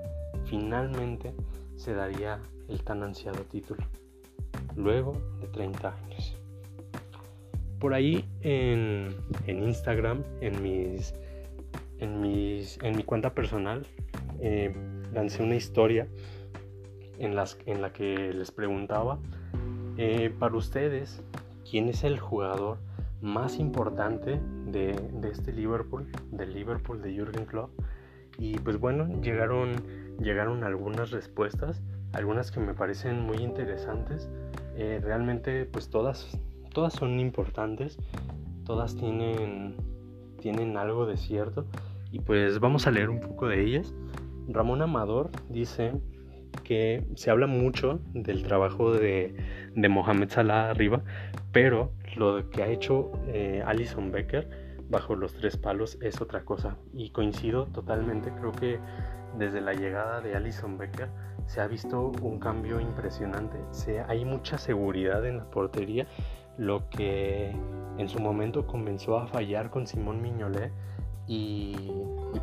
Finalmente 0.46 1.34
se 1.76 1.94
daría 1.94 2.40
el 2.68 2.84
tan 2.84 3.04
ansiado 3.04 3.44
título, 3.44 3.84
luego 4.76 5.14
de 5.40 5.48
30 5.48 5.96
años 5.96 6.38
por 7.86 7.94
ahí 7.94 8.26
en, 8.42 9.14
Instagram, 9.46 10.24
en 10.42 10.64
mis, 10.64 11.14
en 12.00 12.20
mis, 12.20 12.80
en 12.82 12.96
mi 12.96 13.04
cuenta 13.04 13.36
personal, 13.36 13.86
eh, 14.40 14.74
lancé 15.14 15.44
una 15.44 15.56
historia 15.56 16.08
en, 17.20 17.36
las, 17.36 17.60
en 17.68 17.84
la 17.84 17.94
que 17.94 18.34
les 18.34 18.50
preguntaba 18.50 19.20
eh, 19.98 20.34
para 20.40 20.56
ustedes 20.56 21.22
quién 21.70 21.88
es 21.88 22.04
el 22.04 22.20
jugador 22.20 22.80
más 23.22 23.60
importante 23.60 24.40
de, 24.80 25.30
este 25.32 25.52
Liverpool, 25.52 26.08
del 26.32 26.54
Liverpool 26.54 27.02
de 27.02 27.14
Jürgen 27.14 27.46
Klopp. 27.46 27.72
Y 28.38 28.58
pues 28.60 28.78
bueno, 28.80 29.22
llegaron, 29.22 29.76
llegaron 30.20 30.64
algunas 30.64 31.12
respuestas, 31.12 31.82
algunas 32.12 32.52
que 32.52 32.60
me 32.60 32.74
parecen 32.74 33.22
muy 33.22 33.38
interesantes. 33.38 34.30
Eh, 34.76 35.00
realmente 35.02 35.66
pues 35.66 35.90
todas 35.90 36.38
todas 36.76 36.92
son 36.94 37.22
importantes, 37.22 37.98
todas 38.66 38.98
tienen, 38.98 39.78
tienen 40.42 40.76
algo 40.76 41.06
de 41.06 41.16
cierto 41.16 41.66
y 42.12 42.20
pues 42.20 42.60
vamos 42.60 42.86
a 42.86 42.92
leer 42.92 43.10
un 43.10 43.22
poco 43.22 43.48
de 43.48 43.64
ellas. 43.64 43.96
Ramón 44.50 44.82
Amador 44.82 45.32
dice 45.50 45.94
que 46.66 47.06
se 47.16 47.32
habla 47.32 47.48
mucho 47.48 48.02
del 48.14 48.44
trabajo 48.44 48.92
de, 48.92 49.36
de 49.74 49.90
Mohamed 49.90 50.30
Salah 50.30 50.70
arriba, 50.70 51.02
pero 51.54 51.94
lo 52.18 52.50
que 52.50 52.62
ha 52.62 52.68
hecho 52.68 53.10
eh, 53.28 53.64
Alison 53.66 54.12
Becker 54.12 54.65
bajo 54.90 55.16
los 55.16 55.34
tres 55.34 55.58
palos 55.58 55.98
es 56.02 56.22
otra 56.22 56.44
cosa. 56.44 56.78
Y 56.94 57.10
coincido 57.10 57.66
totalmente, 57.68 58.32
creo 58.32 58.52
que 58.52 58.80
desde 59.38 59.62
la 59.62 59.74
llegada 59.74 60.22
de 60.22 60.36
Alison 60.36 60.78
Becker 60.78 61.10
se 61.48 61.62
ha 61.62 61.68
visto 61.68 62.12
un 62.22 62.40
cambio 62.40 62.80
impresionante. 62.80 63.58
Se, 63.72 64.02
hay 64.02 64.26
mucha 64.26 64.58
seguridad 64.58 65.26
en 65.26 65.38
la 65.38 65.46
portería 65.46 66.08
lo 66.58 66.90
que 66.90 67.54
en 67.98 68.10
su 68.10 68.20
momento 68.20 68.66
comenzó 68.66 69.18
a 69.18 69.28
fallar 69.28 69.70
con 69.70 69.88
Simón 69.88 70.22
Miñolé 70.22 70.72
y, 71.28 71.92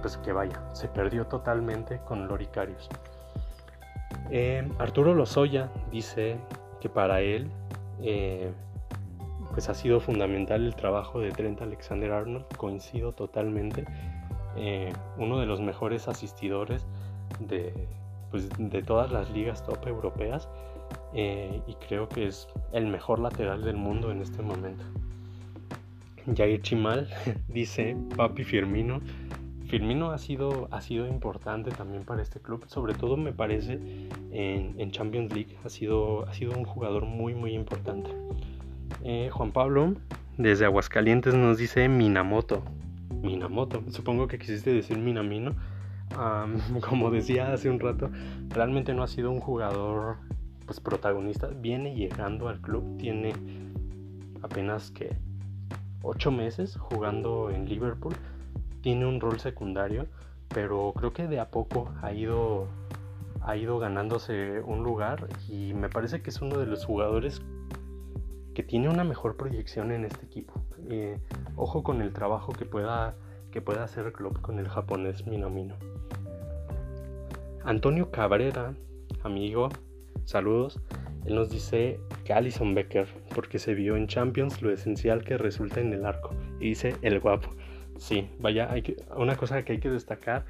pues 0.00 0.16
que 0.18 0.32
vaya, 0.32 0.62
se 0.74 0.88
perdió 0.88 1.26
totalmente 1.26 2.00
con 2.06 2.26
Loricarius. 2.28 2.88
Eh, 4.30 4.68
Arturo 4.78 5.14
Lozoya 5.14 5.70
dice 5.90 6.38
que 6.80 6.88
para 6.88 7.20
él 7.20 7.50
eh, 8.02 8.52
pues 9.52 9.68
ha 9.68 9.74
sido 9.74 10.00
fundamental 10.00 10.64
el 10.64 10.74
trabajo 10.74 11.20
de 11.20 11.30
Trent 11.30 11.60
Alexander 11.62 12.12
Arnold, 12.12 12.46
coincido 12.56 13.12
totalmente, 13.12 13.84
eh, 14.56 14.92
uno 15.18 15.38
de 15.38 15.46
los 15.46 15.60
mejores 15.60 16.08
asistidores 16.08 16.86
de, 17.40 17.72
pues, 18.30 18.48
de 18.58 18.82
todas 18.82 19.12
las 19.12 19.30
ligas 19.30 19.64
top 19.64 19.86
europeas 19.86 20.48
eh, 21.14 21.60
y 21.66 21.74
creo 21.74 22.08
que 22.08 22.26
es 22.26 22.48
el 22.72 22.86
mejor 22.86 23.18
lateral 23.18 23.62
del 23.62 23.76
mundo 23.76 24.10
en 24.10 24.22
este 24.22 24.42
momento. 24.42 24.84
Jair 26.36 26.62
Chimal 26.62 27.08
dice, 27.48 27.96
papi 28.16 28.44
Firmino. 28.44 29.00
Firmino 29.66 30.10
ha 30.10 30.18
sido, 30.18 30.68
ha 30.70 30.82
sido 30.82 31.06
importante 31.06 31.70
también 31.70 32.04
para 32.04 32.20
este 32.20 32.40
club, 32.40 32.64
sobre 32.68 32.92
todo 32.92 33.16
me 33.16 33.32
parece 33.32 33.80
en, 34.30 34.90
Champions 34.90 35.32
League, 35.32 35.56
ha 35.64 35.70
sido, 35.70 36.28
ha 36.28 36.34
sido 36.34 36.52
un 36.52 36.64
jugador 36.64 37.06
muy 37.06 37.34
muy 37.34 37.54
importante. 37.54 38.10
Eh, 39.04 39.30
Juan 39.32 39.52
Pablo, 39.52 39.94
desde 40.38 40.64
Aguascalientes, 40.64 41.34
nos 41.34 41.58
dice 41.58 41.88
Minamoto. 41.88 42.62
Minamoto, 43.22 43.82
supongo 43.90 44.28
que 44.28 44.38
quisiste 44.38 44.72
decir 44.72 44.98
Minamino. 44.98 45.54
como 46.88 47.10
decía 47.10 47.52
hace 47.52 47.70
un 47.70 47.80
rato, 47.80 48.10
realmente 48.48 48.94
no 48.94 49.02
ha 49.02 49.08
sido 49.08 49.30
un 49.30 49.40
jugador 49.40 50.16
pues 50.66 50.80
protagonista, 50.80 51.48
viene 51.48 51.94
llegando 51.94 52.48
al 52.48 52.60
club, 52.60 52.96
tiene 52.98 53.32
apenas 54.42 54.90
que 54.90 55.16
8 56.02 56.30
meses 56.30 56.76
jugando 56.76 57.50
en 57.50 57.68
Liverpool, 57.68 58.14
tiene 58.80 59.06
un 59.06 59.20
rol 59.20 59.40
secundario, 59.40 60.06
pero 60.48 60.92
creo 60.96 61.12
que 61.12 61.26
de 61.26 61.40
a 61.40 61.50
poco 61.50 61.92
ha 62.02 62.12
ido 62.12 62.68
ha 63.44 63.56
ido 63.56 63.80
ganándose 63.80 64.60
un 64.60 64.84
lugar 64.84 65.26
y 65.48 65.74
me 65.74 65.88
parece 65.88 66.22
que 66.22 66.30
es 66.30 66.40
uno 66.40 66.58
de 66.58 66.66
los 66.66 66.84
jugadores 66.84 67.42
que 68.54 68.62
tiene 68.62 68.88
una 68.88 69.04
mejor 69.04 69.36
proyección 69.36 69.92
en 69.92 70.04
este 70.04 70.26
equipo. 70.26 70.62
Eh, 70.88 71.18
ojo 71.56 71.82
con 71.82 72.02
el 72.02 72.12
trabajo 72.12 72.52
que 72.52 72.64
pueda, 72.64 73.14
que 73.50 73.60
pueda 73.60 73.84
hacer 73.84 74.12
club 74.12 74.40
con 74.40 74.58
el 74.58 74.68
japonés 74.68 75.26
Minamino. 75.26 75.76
Antonio 77.64 78.10
Cabrera, 78.10 78.74
amigo, 79.22 79.68
Saludos. 80.24 80.80
Él 81.24 81.34
nos 81.34 81.50
dice 81.50 82.00
que 82.24 82.32
Alison 82.32 82.74
Becker, 82.74 83.06
porque 83.34 83.58
se 83.58 83.74
vio 83.74 83.96
en 83.96 84.06
Champions 84.06 84.62
lo 84.62 84.70
esencial 84.70 85.24
que 85.24 85.36
resulta 85.36 85.80
en 85.80 85.92
el 85.92 86.04
arco. 86.04 86.30
Y 86.60 86.70
dice 86.70 86.96
el 87.02 87.20
guapo. 87.20 87.50
Sí, 87.98 88.28
vaya, 88.38 88.70
hay 88.70 88.96
una 89.16 89.36
cosa 89.36 89.64
que 89.64 89.72
hay 89.72 89.78
que 89.78 89.90
destacar 89.90 90.44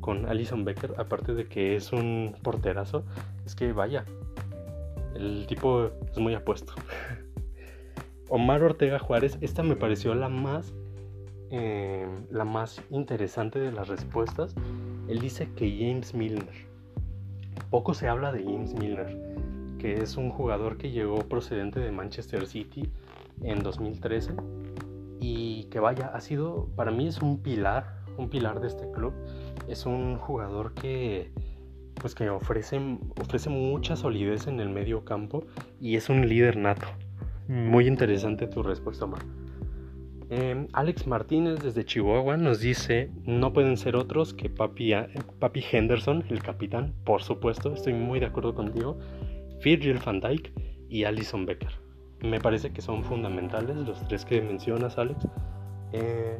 con 0.00 0.26
Alison 0.26 0.64
Becker, 0.64 0.94
aparte 0.98 1.34
de 1.34 1.46
que 1.46 1.76
es 1.76 1.92
un 1.92 2.34
porterazo, 2.42 3.04
es 3.46 3.54
que 3.54 3.72
vaya, 3.72 4.04
el 5.14 5.46
tipo 5.46 5.90
es 6.10 6.18
muy 6.18 6.34
apuesto. 6.34 6.72
Omar 8.28 8.62
Ortega 8.62 8.98
Juárez, 8.98 9.38
esta 9.40 9.62
me 9.62 9.76
pareció 9.76 10.14
la 10.14 10.28
más, 10.28 10.74
eh, 11.50 12.06
la 12.30 12.44
más 12.44 12.82
interesante 12.90 13.58
de 13.58 13.72
las 13.72 13.88
respuestas. 13.88 14.54
Él 15.08 15.20
dice 15.20 15.48
que 15.56 15.70
James 15.70 16.14
Milner 16.14 16.68
poco 17.70 17.94
se 17.94 18.08
habla 18.08 18.32
de 18.32 18.44
James 18.44 18.74
Miller, 18.74 19.16
que 19.78 19.94
es 19.94 20.16
un 20.16 20.30
jugador 20.30 20.78
que 20.78 20.90
llegó 20.90 21.18
procedente 21.28 21.80
de 21.80 21.92
Manchester 21.92 22.46
City 22.46 22.90
en 23.42 23.62
2013 23.62 24.32
y 25.20 25.64
que 25.64 25.80
vaya, 25.80 26.10
ha 26.14 26.20
sido, 26.20 26.68
para 26.76 26.90
mí 26.90 27.06
es 27.06 27.20
un 27.20 27.42
pilar, 27.42 27.98
un 28.16 28.30
pilar 28.30 28.60
de 28.60 28.68
este 28.68 28.90
club. 28.90 29.12
Es 29.68 29.86
un 29.86 30.16
jugador 30.16 30.74
que 30.74 31.30
pues 32.00 32.14
que 32.14 32.30
ofrece, 32.30 32.80
ofrece 33.20 33.50
mucha 33.50 33.96
solidez 33.96 34.46
en 34.46 34.60
el 34.60 34.68
medio 34.68 35.04
campo 35.04 35.44
y 35.80 35.96
es 35.96 36.08
un 36.08 36.28
líder 36.28 36.56
nato. 36.56 36.86
Muy 37.48 37.88
interesante 37.88 38.46
tu 38.46 38.62
respuesta, 38.62 39.06
Omar. 39.06 39.22
Em, 40.28 40.68
Alex 40.74 41.06
Martínez 41.06 41.60
desde 41.62 41.86
Chihuahua 41.86 42.36
nos 42.36 42.60
dice, 42.60 43.10
no 43.24 43.54
pueden 43.54 43.78
ser 43.78 43.96
otros 43.96 44.34
que 44.34 44.50
Papi, 44.50 44.92
Papi 45.38 45.64
Henderson, 45.72 46.22
el 46.28 46.42
capitán, 46.42 46.92
por 47.04 47.22
supuesto, 47.22 47.72
estoy 47.72 47.94
muy 47.94 48.20
de 48.20 48.26
acuerdo 48.26 48.54
contigo, 48.54 48.98
Virgil 49.64 49.98
van 50.04 50.20
Dijk 50.20 50.52
y 50.90 51.04
Alison 51.04 51.46
Becker. 51.46 51.72
Me 52.20 52.38
parece 52.38 52.70
que 52.70 52.82
son 52.82 53.02
fundamentales 53.02 53.76
los 53.78 54.06
tres 54.06 54.26
que 54.26 54.42
mencionas, 54.42 54.98
Alex. 54.98 55.26
Eh, 55.92 56.38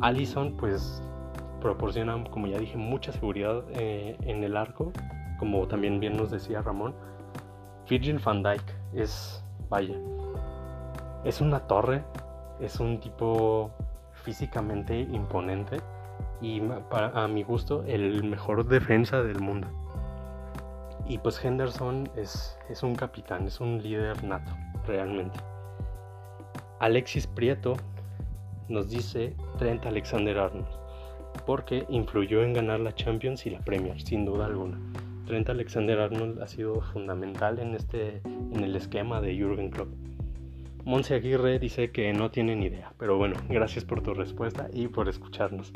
Alison, 0.00 0.56
pues, 0.56 1.02
proporciona, 1.60 2.22
como 2.30 2.46
ya 2.46 2.58
dije, 2.58 2.76
mucha 2.76 3.10
seguridad 3.10 3.64
eh, 3.72 4.16
en 4.22 4.44
el 4.44 4.56
arco, 4.56 4.92
como 5.40 5.66
también 5.66 5.98
bien 5.98 6.16
nos 6.16 6.30
decía 6.30 6.62
Ramón. 6.62 6.94
Virgil 7.90 8.20
van 8.24 8.44
Dijk 8.44 8.62
es, 8.94 9.44
vaya, 9.68 9.96
es 11.26 11.40
una 11.40 11.60
torre 11.66 12.02
es 12.60 12.80
un 12.80 13.00
tipo 13.00 13.70
físicamente 14.12 14.98
imponente 14.98 15.78
y 16.40 16.62
a 16.90 17.28
mi 17.28 17.42
gusto 17.42 17.84
el 17.86 18.24
mejor 18.24 18.66
defensa 18.66 19.22
del 19.22 19.40
mundo. 19.40 19.68
Y 21.08 21.18
pues 21.18 21.42
Henderson 21.44 22.08
es, 22.16 22.58
es 22.68 22.82
un 22.82 22.94
capitán, 22.94 23.46
es 23.46 23.60
un 23.60 23.82
líder 23.82 24.24
nato, 24.24 24.52
realmente. 24.86 25.38
Alexis 26.80 27.26
Prieto 27.26 27.74
nos 28.68 28.90
dice 28.90 29.34
Trent 29.58 29.86
Alexander 29.86 30.38
Arnold, 30.38 30.66
porque 31.46 31.86
influyó 31.88 32.42
en 32.42 32.54
ganar 32.54 32.80
la 32.80 32.94
Champions 32.94 33.46
y 33.46 33.50
la 33.50 33.60
Premier, 33.60 34.00
sin 34.00 34.24
duda 34.24 34.46
alguna. 34.46 34.78
Trent 35.26 35.48
Alexander 35.48 36.00
Arnold 36.00 36.42
ha 36.42 36.46
sido 36.46 36.80
fundamental 36.80 37.58
en, 37.60 37.74
este, 37.74 38.20
en 38.24 38.64
el 38.64 38.74
esquema 38.74 39.20
de 39.20 39.36
Jürgen 39.36 39.70
Klopp. 39.70 40.05
Monse 40.86 41.16
Aguirre 41.16 41.58
dice 41.58 41.90
que 41.90 42.12
no 42.12 42.30
tiene 42.30 42.52
idea, 42.64 42.92
pero 42.96 43.18
bueno, 43.18 43.34
gracias 43.48 43.84
por 43.84 44.02
tu 44.02 44.14
respuesta 44.14 44.68
y 44.72 44.86
por 44.86 45.08
escucharnos. 45.08 45.72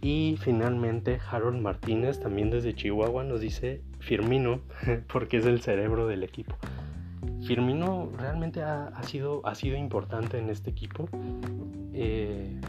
Y 0.00 0.36
finalmente 0.40 1.18
Harold 1.28 1.60
Martínez, 1.60 2.20
también 2.20 2.50
desde 2.50 2.72
Chihuahua, 2.72 3.24
nos 3.24 3.40
dice 3.40 3.82
Firmino, 3.98 4.60
porque 5.12 5.38
es 5.38 5.46
el 5.46 5.60
cerebro 5.60 6.06
del 6.06 6.22
equipo. 6.22 6.54
Firmino 7.44 8.10
realmente 8.16 8.62
ha, 8.62 9.02
sido, 9.02 9.44
ha 9.44 9.56
sido 9.56 9.76
importante 9.76 10.38
en 10.38 10.48
este 10.48 10.70
equipo. 10.70 11.08
Eh, 11.92 12.60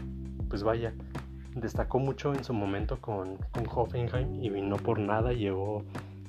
pues 0.48 0.64
vaya, 0.64 0.92
destacó 1.54 2.00
mucho 2.00 2.34
en 2.34 2.42
su 2.42 2.52
momento 2.52 3.00
con, 3.00 3.36
con 3.52 3.64
Hoffenheim 3.72 4.42
y 4.42 4.50
no 4.60 4.74
por 4.74 4.98
nada 4.98 5.32
llegó, 5.34 5.84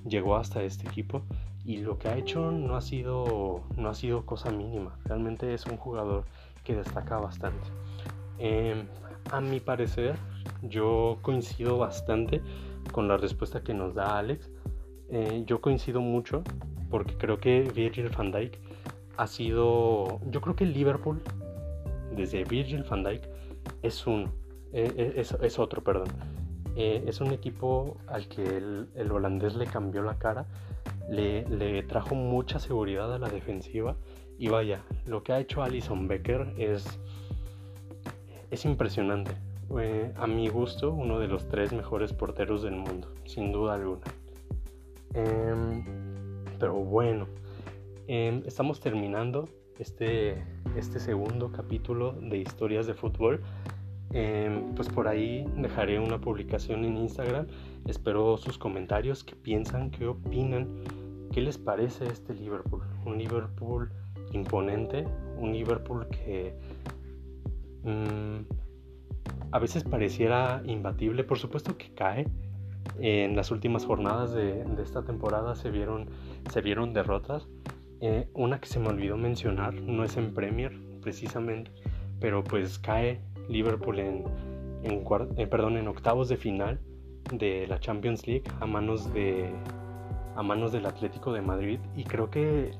llegó 0.08 0.36
hasta 0.36 0.62
este 0.62 0.88
equipo. 0.88 1.24
Y 1.68 1.78
lo 1.78 1.99
que 1.99 2.07
ha 2.07 2.18
hecho 2.18 2.49
no 2.49 2.76
ha 2.76 2.82
sido, 2.82 3.61
no 3.76 3.89
ha 3.89 3.93
sido 3.93 4.26
cosa 4.26 4.49
mínima. 4.51 4.97
Realmente 5.05 5.53
es 5.53 5.65
un 5.68 5.78
jugador 5.78 6.24
que 6.63 6.76
destaca 6.76 7.18
bastante. 7.20 7.68
Em, 8.39 8.88
a 9.32 9.41
mi 9.41 9.59
parecer, 9.59 10.15
yo 10.61 11.20
coincido 11.22 11.78
bastante 11.78 12.41
con 12.91 13.07
la 13.07 13.18
respuesta 13.18 13.61
que 13.61 13.74
nos 13.74 13.93
da 13.93 14.18
Alex. 14.18 14.49
Eh, 15.09 15.43
yo 15.45 15.61
coincido 15.61 16.01
mucho 16.01 16.43
porque 16.89 17.15
creo 17.18 17.39
que 17.39 17.61
Virgil 17.61 18.09
van 18.09 18.32
Dijk 18.32 18.59
ha 19.18 19.28
sido. 19.28 20.20
Yo 20.30 20.41
creo 20.41 20.55
que 20.55 20.63
el 20.63 20.74
Liverpool, 20.74 21.22
desde 22.15 22.43
Virgil 22.43 22.84
van 22.84 23.03
Dijk, 23.03 23.28
es 23.82 24.07
un. 24.07 24.32
Eh, 24.74 24.91
eh, 24.95 25.13
es, 25.41 25.59
otro, 25.59 25.84
perdón. 25.84 26.09
es 26.76 27.22
un 27.22 27.32
equipo 27.32 27.97
al 28.07 28.28
que 28.28 28.57
el, 28.57 29.11
holandés 29.11 29.55
le 29.55 29.65
cambió 29.65 30.01
la 30.01 30.20
cara, 30.20 30.45
le, 31.10 31.84
trajo 31.84 32.16
mucha 32.16 32.60
seguridad 32.60 33.14
a 33.14 33.20
la 33.20 33.30
defensiva. 33.30 33.95
Y 34.39 34.49
vaya, 34.49 34.84
lo 35.05 35.24
que 35.24 35.34
ha 35.34 35.39
hecho 35.39 35.64
Alison 35.64 36.08
Becker 36.08 36.53
es, 36.58 36.99
es 38.51 38.66
impresionante 38.66 39.32
a 40.16 40.28
mi 40.28 40.47
gusto, 40.47 40.93
uno 40.93 41.20
de 41.20 41.28
los 41.28 41.47
tres 41.49 41.74
mejores 41.74 42.14
porteros 42.14 42.64
del 42.64 42.76
mundo, 42.76 43.14
sin 43.26 43.51
duda 43.51 43.76
alguna. 43.76 44.01
Em, 45.14 45.84
pero 46.60 46.74
bueno, 46.74 47.28
em, 48.08 48.43
estamos 48.45 48.80
terminando 48.80 49.49
este, 49.78 50.43
este 50.76 50.99
segundo 50.99 51.51
capítulo 51.51 52.14
de 52.14 52.38
historias 52.38 52.88
de 52.88 52.93
fútbol. 52.93 53.41
Em, 54.14 54.74
pues 54.74 54.88
por 54.88 55.08
ahí 55.08 55.45
dejaré 55.58 55.99
una 55.99 56.20
publicación 56.20 56.86
en 56.86 56.97
Instagram. 56.97 57.47
Espero 57.86 58.38
sus 58.38 58.58
comentarios, 58.58 59.24
qué 59.24 59.36
piensan, 59.36 59.91
qué 59.91 60.08
opinan, 60.08 60.68
qué 61.38 61.41
les 61.43 61.59
parece 61.59 62.07
este 62.07 62.33
Liverpool. 62.33 62.81
Un 63.05 63.19
Liverpool 63.19 63.91
imponente, 64.31 65.05
un 65.38 65.53
Liverpool 65.53 66.07
que... 66.07 66.55
Mm, 67.83 68.38
a 69.51 69.59
veces 69.59 69.83
pareciera 69.83 70.63
imbatible. 70.65 71.23
Por 71.23 71.38
supuesto 71.38 71.77
que 71.77 71.93
cae. 71.93 72.25
En 72.97 73.35
las 73.35 73.51
últimas 73.51 73.85
jornadas 73.85 74.33
de, 74.33 74.65
esta 74.81 75.05
temporada 75.05 75.53
se 75.53 75.69
vieron, 75.69 76.09
se 76.51 76.61
vieron 76.61 76.91
derrotas. 76.91 77.47
Eh, 78.01 78.27
una 78.33 78.59
que 78.59 78.67
se 78.67 78.79
me 78.79 78.88
olvidó 78.88 79.15
mencionar, 79.15 79.75
no 79.75 80.03
es 80.03 80.17
en 80.17 80.33
Premier 80.33 80.75
precisamente, 81.03 81.69
pero 82.19 82.43
pues 82.43 82.79
cae 82.79 83.21
Liverpool 83.47 83.99
en, 83.99 84.23
en, 84.81 85.03
eh, 85.38 85.45
perdón, 85.45 85.77
en 85.77 85.88
octavos 85.88 86.29
de 86.29 86.38
final 86.38 86.79
de 87.31 87.67
la 87.67 87.79
Champions 87.79 88.25
League 88.25 88.45
a 88.59 88.65
manos 88.65 89.13
de 89.13 89.53
a 90.38 90.43
manos 90.43 90.71
del 90.71 90.85
Atlético 90.85 91.33
de 91.33 91.41
Madrid 91.41 91.79
y 91.95 92.03
creo 92.03 92.29
que 92.29 92.71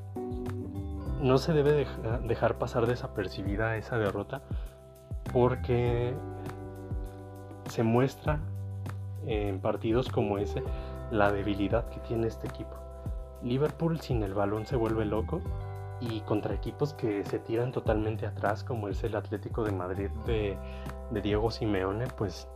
no 1.22 1.40
se 1.40 1.54
debe 1.54 1.88
dejar 2.24 2.60
pasar 2.60 2.86
desapercibida 2.86 3.76
esa 3.78 3.98
derrota 3.98 4.44
porque 5.34 6.14
se 7.70 7.84
muestra 7.84 8.40
en 9.26 9.60
partidos 9.60 10.10
como 10.10 10.38
ese 10.38 10.64
la 11.12 11.32
debilidad 11.32 11.90
que 11.90 12.00
tiene 12.02 12.28
este 12.28 12.48
equipo. 12.48 12.76
Liverpool 13.44 14.00
sin 14.00 14.24
el 14.24 14.34
balón 14.34 14.66
se 14.66 14.76
vuelve 14.76 15.06
loco 15.06 15.42
y 16.00 16.22
contra 16.22 16.54
equipos 16.54 16.94
que 16.94 17.26
se 17.26 17.40
tiran 17.40 17.72
totalmente 17.72 18.28
atrás 18.28 18.64
como 18.64 18.88
es 18.88 19.04
el 19.04 19.16
Atlético 19.16 19.64
de 19.64 19.72
Madrid 19.72 20.10
de, 20.26 20.58
Diego 21.22 21.50
Simeone 21.50 22.06
pues 22.16 22.48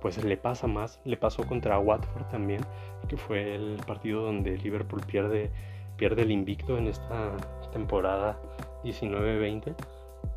pues 0.00 0.22
le 0.24 0.36
pasa 0.36 0.66
más, 0.66 1.00
le 1.04 1.16
pasó 1.16 1.46
contra 1.46 1.78
Watford 1.78 2.28
también, 2.28 2.60
que 3.08 3.16
fue 3.16 3.54
el 3.54 3.76
partido 3.86 4.22
donde 4.22 4.56
Liverpool 4.58 5.02
pierde, 5.06 5.50
pierde 5.96 6.22
el 6.22 6.30
invicto 6.30 6.78
en 6.78 6.86
esta 6.86 7.36
temporada 7.72 8.38
19-20. 8.84 9.74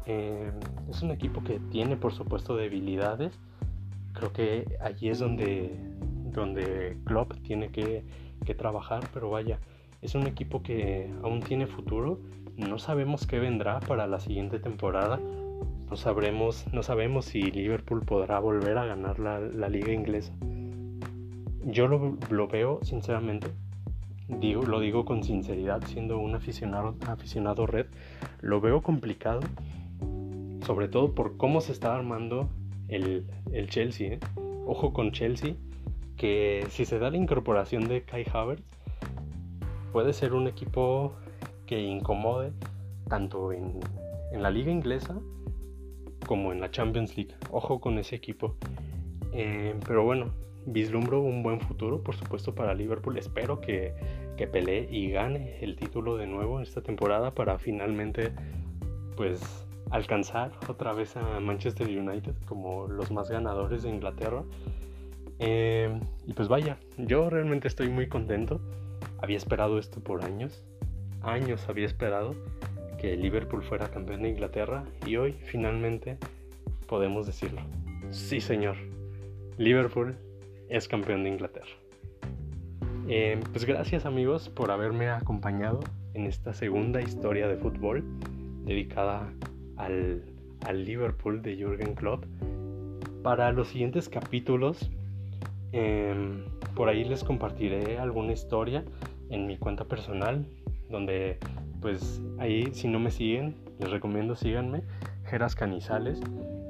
Eh, 0.06 0.52
es 0.90 1.02
un 1.02 1.12
equipo 1.12 1.44
que 1.44 1.60
tiene 1.72 1.96
por 1.96 2.14
supuesto 2.14 2.56
debilidades, 2.56 3.40
creo 4.14 4.32
que 4.32 4.78
allí 4.82 5.10
es 5.10 5.20
donde, 5.20 5.72
donde 6.32 6.98
Klopp 7.06 7.34
tiene 7.44 7.70
que, 7.70 8.04
trabajar, 8.58 9.08
pero 9.14 9.30
vaya, 9.30 9.58
es 10.02 10.16
un 10.16 10.28
equipo 10.28 10.62
que 10.62 11.10
aún 11.24 11.40
tiene 11.40 11.66
futuro, 11.66 12.20
no 12.58 12.78
sabemos 12.78 13.26
qué 13.26 13.40
vendrá 13.40 13.80
para 13.80 14.06
la 14.06 14.20
siguiente 14.20 14.60
temporada, 14.60 15.20
no, 15.94 15.98
sabremos, 15.98 16.66
no 16.74 16.82
sabemos 16.82 17.26
si 17.26 17.52
Liverpool 17.52 18.02
podrá 18.04 18.40
volver 18.40 18.80
a 18.80 18.86
ganar 18.86 19.20
la, 19.20 19.70
liga 19.70 19.94
inglesa. 19.94 20.34
Yo 21.68 21.88
lo, 21.88 22.48
veo 22.48 22.80
sinceramente, 22.82 23.46
digo, 24.28 24.64
lo 24.64 24.80
digo 24.80 25.06
con 25.06 25.24
sinceridad, 25.24 25.84
siendo 25.86 26.18
un 26.18 26.34
aficionado, 26.34 26.96
aficionado 27.08 27.68
red, 27.68 27.86
lo 28.42 28.60
veo 28.60 28.82
complicado, 28.82 29.42
sobre 30.66 30.88
todo 30.88 31.14
por 31.14 31.38
cómo 31.38 31.62
se 31.62 31.74
está 31.74 31.94
armando 31.94 32.50
el, 32.88 33.28
Chelsea. 33.68 34.14
¿eh? 34.14 34.20
Ojo 34.66 34.94
con 34.94 35.12
Chelsea, 35.12 35.54
que 36.18 36.66
si 36.70 36.86
se 36.86 36.98
da 36.98 37.12
la 37.12 37.18
incorporación 37.18 37.88
de 37.88 38.02
Kai 38.02 38.26
Havertz, 38.34 38.64
puede 39.92 40.14
ser 40.14 40.34
un 40.34 40.48
equipo 40.48 41.14
que 41.68 41.80
incomode 41.80 42.52
tanto 43.08 43.52
en, 43.52 43.80
la 44.32 44.50
liga 44.50 44.72
inglesa 44.72 45.16
como 46.26 46.52
en 46.52 46.62
la 46.62 46.72
Champions 46.72 47.16
League. 47.18 47.36
Ojo 47.52 47.80
con 47.80 47.98
ese 47.98 48.16
equipo. 48.16 48.56
Eh, 49.32 49.76
pero 49.86 50.04
bueno, 50.04 50.34
vislumbro 50.66 51.22
un 51.22 51.44
buen 51.44 51.60
futuro, 51.60 52.04
por 52.04 52.16
supuesto, 52.16 52.56
para 52.56 52.74
Liverpool. 52.74 53.18
Espero 53.18 53.60
que, 53.62 53.94
que 54.38 54.48
pelee 54.48 54.88
y 54.92 55.12
gane 55.12 55.58
el 55.62 55.76
título 55.76 56.18
de 56.18 56.28
nuevo 56.28 56.62
esta 56.62 56.82
temporada 56.82 57.34
para 57.34 57.60
finalmente, 57.60 58.32
pues, 59.16 59.68
alcanzar 59.90 60.52
otra 60.68 60.94
vez 60.94 61.16
a 61.18 61.40
Manchester 61.40 61.88
United 61.88 62.34
como 62.48 62.88
los 62.88 63.12
más 63.12 63.30
ganadores 63.30 63.84
de 63.84 63.90
Inglaterra. 63.90 64.44
Eh, 65.40 66.00
y 66.26 66.34
pues 66.34 66.48
vaya, 66.48 66.78
yo 66.98 67.30
realmente 67.30 67.68
estoy 67.68 67.90
muy 67.90 68.08
contento. 68.08 68.60
Había 69.20 69.38
esperado 69.38 69.78
esto 69.78 70.00
por 70.00 70.24
años. 70.24 70.64
Años 71.22 71.68
había 71.70 71.86
esperado 71.86 72.36
que 73.04 73.18
Liverpool 73.18 73.62
fuera 73.62 73.90
campeón 73.90 74.22
de 74.22 74.30
Inglaterra 74.30 74.86
y 75.06 75.18
hoy 75.18 75.34
finalmente 75.34 76.18
podemos 76.88 77.28
decirlo. 77.28 77.60
Sí, 78.12 78.40
señor. 78.40 78.78
Liverpool 79.58 80.16
es 80.70 80.88
campeón 80.88 81.26
de 81.26 81.32
Inglaterra. 81.32 81.76
Eh, 83.10 83.42
pues 83.52 83.66
gracias 83.66 84.06
amigos 84.06 84.48
por 84.48 84.72
haberme 84.72 85.10
acompañado 85.10 85.82
en 86.14 86.28
esta 86.28 86.54
segunda 86.54 87.02
historia 87.02 87.50
de 87.50 87.58
fútbol 87.58 88.06
dedicada 88.64 89.34
al, 89.76 90.24
Liverpool 90.74 91.42
de 91.42 91.58
Jürgen 91.58 91.96
Klopp. 91.96 92.24
Para 93.22 93.52
los 93.52 93.68
siguientes 93.68 94.08
capítulos, 94.08 94.90
em, 95.74 96.46
por 96.74 96.88
ahí 96.88 97.04
les 97.04 97.26
compartiré 97.26 97.98
alguna 97.98 98.32
historia 98.32 98.86
en 99.30 99.46
mi 99.46 99.58
cuenta 99.58 99.84
personal, 99.84 100.46
donde 100.90 101.38
pues 101.84 102.22
ahí 102.40 102.74
si 102.74 102.88
no 102.88 102.98
me 103.00 103.12
siguen, 103.12 103.56
les 103.78 103.92
recomiendo 103.92 104.36
síganme, 104.36 104.84
Geras 105.26 105.54
Canizales, 105.54 106.20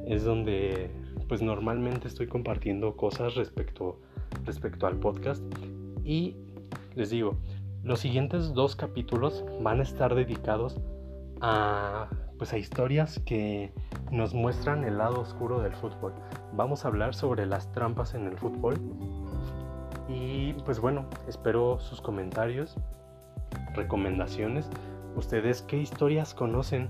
es 0.08 0.26
donde 0.26 0.90
pues 1.30 1.42
normalmente 1.42 2.08
estoy 2.08 2.28
compartiendo 2.28 2.98
cosas 2.98 3.36
respecto, 3.36 4.02
respecto 4.44 4.88
al 4.88 4.98
podcast 4.98 5.44
y 6.04 6.36
les 6.96 7.12
digo, 7.12 7.38
los 7.84 8.00
siguientes 8.00 8.54
dos 8.54 8.76
capítulos 8.76 9.46
van 9.62 9.80
a 9.80 9.84
estar 9.84 10.16
dedicados 10.16 10.82
a 11.40 12.10
pues 12.40 12.52
a 12.52 12.58
historias 12.58 13.20
que 13.20 13.72
nos 14.12 14.34
muestran 14.34 14.84
el 14.84 14.98
lado 14.98 15.22
oscuro 15.22 15.62
del 15.62 15.74
fútbol. 15.74 16.14
Vamos 16.54 16.84
a 16.84 16.88
hablar 16.88 17.14
sobre 17.14 17.46
las 17.46 17.72
trampas 17.72 18.16
en 18.16 18.26
el 18.26 18.38
fútbol. 18.38 18.82
Y 20.10 20.54
pues 20.66 20.80
bueno, 20.80 21.06
espero 21.28 21.80
sus 21.80 22.02
comentarios, 22.02 22.76
recomendaciones. 23.76 24.70
¿Ustedes 25.16 25.62
qué 25.62 25.78
historias 25.78 26.34
conocen 26.34 26.90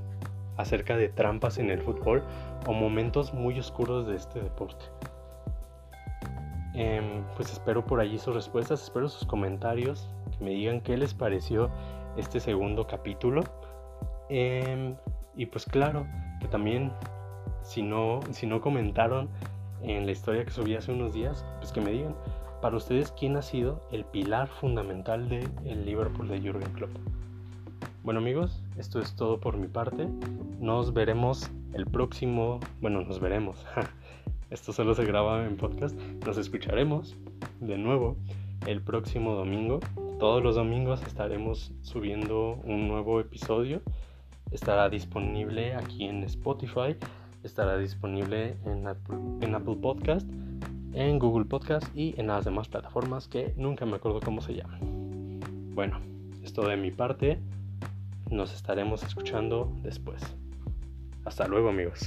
acerca 0.57 0.97
de 0.97 1.09
trampas 1.09 1.57
en 1.57 1.69
el 1.69 1.81
fútbol 1.81 2.23
o 2.67 2.73
momentos 2.73 3.33
muy 3.33 3.59
oscuros 3.59 4.07
de 4.07 4.15
este 4.15 4.41
deporte. 4.41 4.85
Em, 6.75 7.23
pues 7.35 7.51
espero 7.51 7.85
por 7.85 7.99
allí 7.99 8.17
sus 8.17 8.33
respuestas, 8.33 8.81
espero 8.81 9.07
sus 9.07 9.27
comentarios, 9.27 10.09
que 10.37 10.43
me 10.43 10.51
digan 10.51 10.81
qué 10.81 10.97
les 10.97 11.13
pareció 11.13 11.69
este 12.17 12.39
segundo 12.39 12.87
capítulo. 12.87 13.43
Em, 14.29 14.95
y 15.35 15.45
pues 15.45 15.65
claro, 15.65 16.05
que 16.39 16.47
también 16.47 16.91
si 17.61 17.81
no, 17.81 18.21
si 18.31 18.47
no 18.47 18.61
comentaron 18.61 19.29
en 19.81 20.05
la 20.05 20.11
historia 20.11 20.45
que 20.45 20.51
subí 20.51 20.75
hace 20.75 20.91
unos 20.91 21.13
días, 21.13 21.45
pues 21.59 21.71
que 21.71 21.81
me 21.81 21.91
digan, 21.91 22.15
para 22.61 22.77
ustedes, 22.77 23.11
¿quién 23.11 23.35
ha 23.35 23.41
sido 23.41 23.81
el 23.91 24.05
pilar 24.05 24.47
fundamental 24.47 25.27
del 25.27 25.49
el 25.65 25.85
Liverpool 25.85 26.29
de 26.29 26.39
Jürgen 26.39 26.71
Klopp? 26.73 26.91
Bueno 28.03 28.19
amigos, 28.19 28.61
esto 28.77 28.99
es 28.99 29.15
todo 29.15 29.39
por 29.39 29.57
mi 29.57 29.67
parte. 29.67 30.07
Nos 30.59 30.93
veremos 30.93 31.49
el 31.73 31.85
próximo, 31.85 32.59
bueno, 32.81 33.01
nos 33.01 33.19
veremos. 33.19 33.65
esto 34.49 34.73
solo 34.73 34.93
se 34.93 35.05
graba 35.05 35.45
en 35.45 35.57
podcast. 35.57 35.97
Nos 36.25 36.37
escucharemos 36.37 37.15
de 37.59 37.77
nuevo 37.77 38.17
el 38.67 38.81
próximo 38.81 39.35
domingo. 39.35 39.79
Todos 40.19 40.43
los 40.43 40.55
domingos 40.55 41.01
estaremos 41.03 41.71
subiendo 41.81 42.61
un 42.65 42.87
nuevo 42.87 43.19
episodio. 43.19 43.81
Estará 44.51 44.89
disponible 44.89 45.73
aquí 45.75 46.05
en 46.05 46.23
Spotify 46.23 46.95
estará 47.43 47.77
disponible 47.77 48.55
en 48.65 48.87
Apple, 48.87 49.75
Podcast, 49.81 50.27
en 50.93 51.19
Google 51.19 51.45
Podcast 51.45 51.85
y 51.95 52.15
en 52.17 52.27
las 52.27 52.45
demás 52.45 52.69
plataformas 52.69 53.27
que 53.27 53.53
nunca 53.57 53.85
me 53.85 53.97
acuerdo 53.97 54.21
cómo 54.21 54.41
se 54.41 54.55
llaman. 54.55 55.39
Bueno, 55.75 55.99
esto 56.41 56.67
de 56.67 56.77
mi 56.77 56.91
parte. 56.91 57.39
Nos 58.33 58.51
estaremos 58.51 59.03
escuchando 59.03 59.71
después. 59.83 60.19
Hasta 61.23 61.47
luego 61.47 61.69
amigos. 61.69 61.99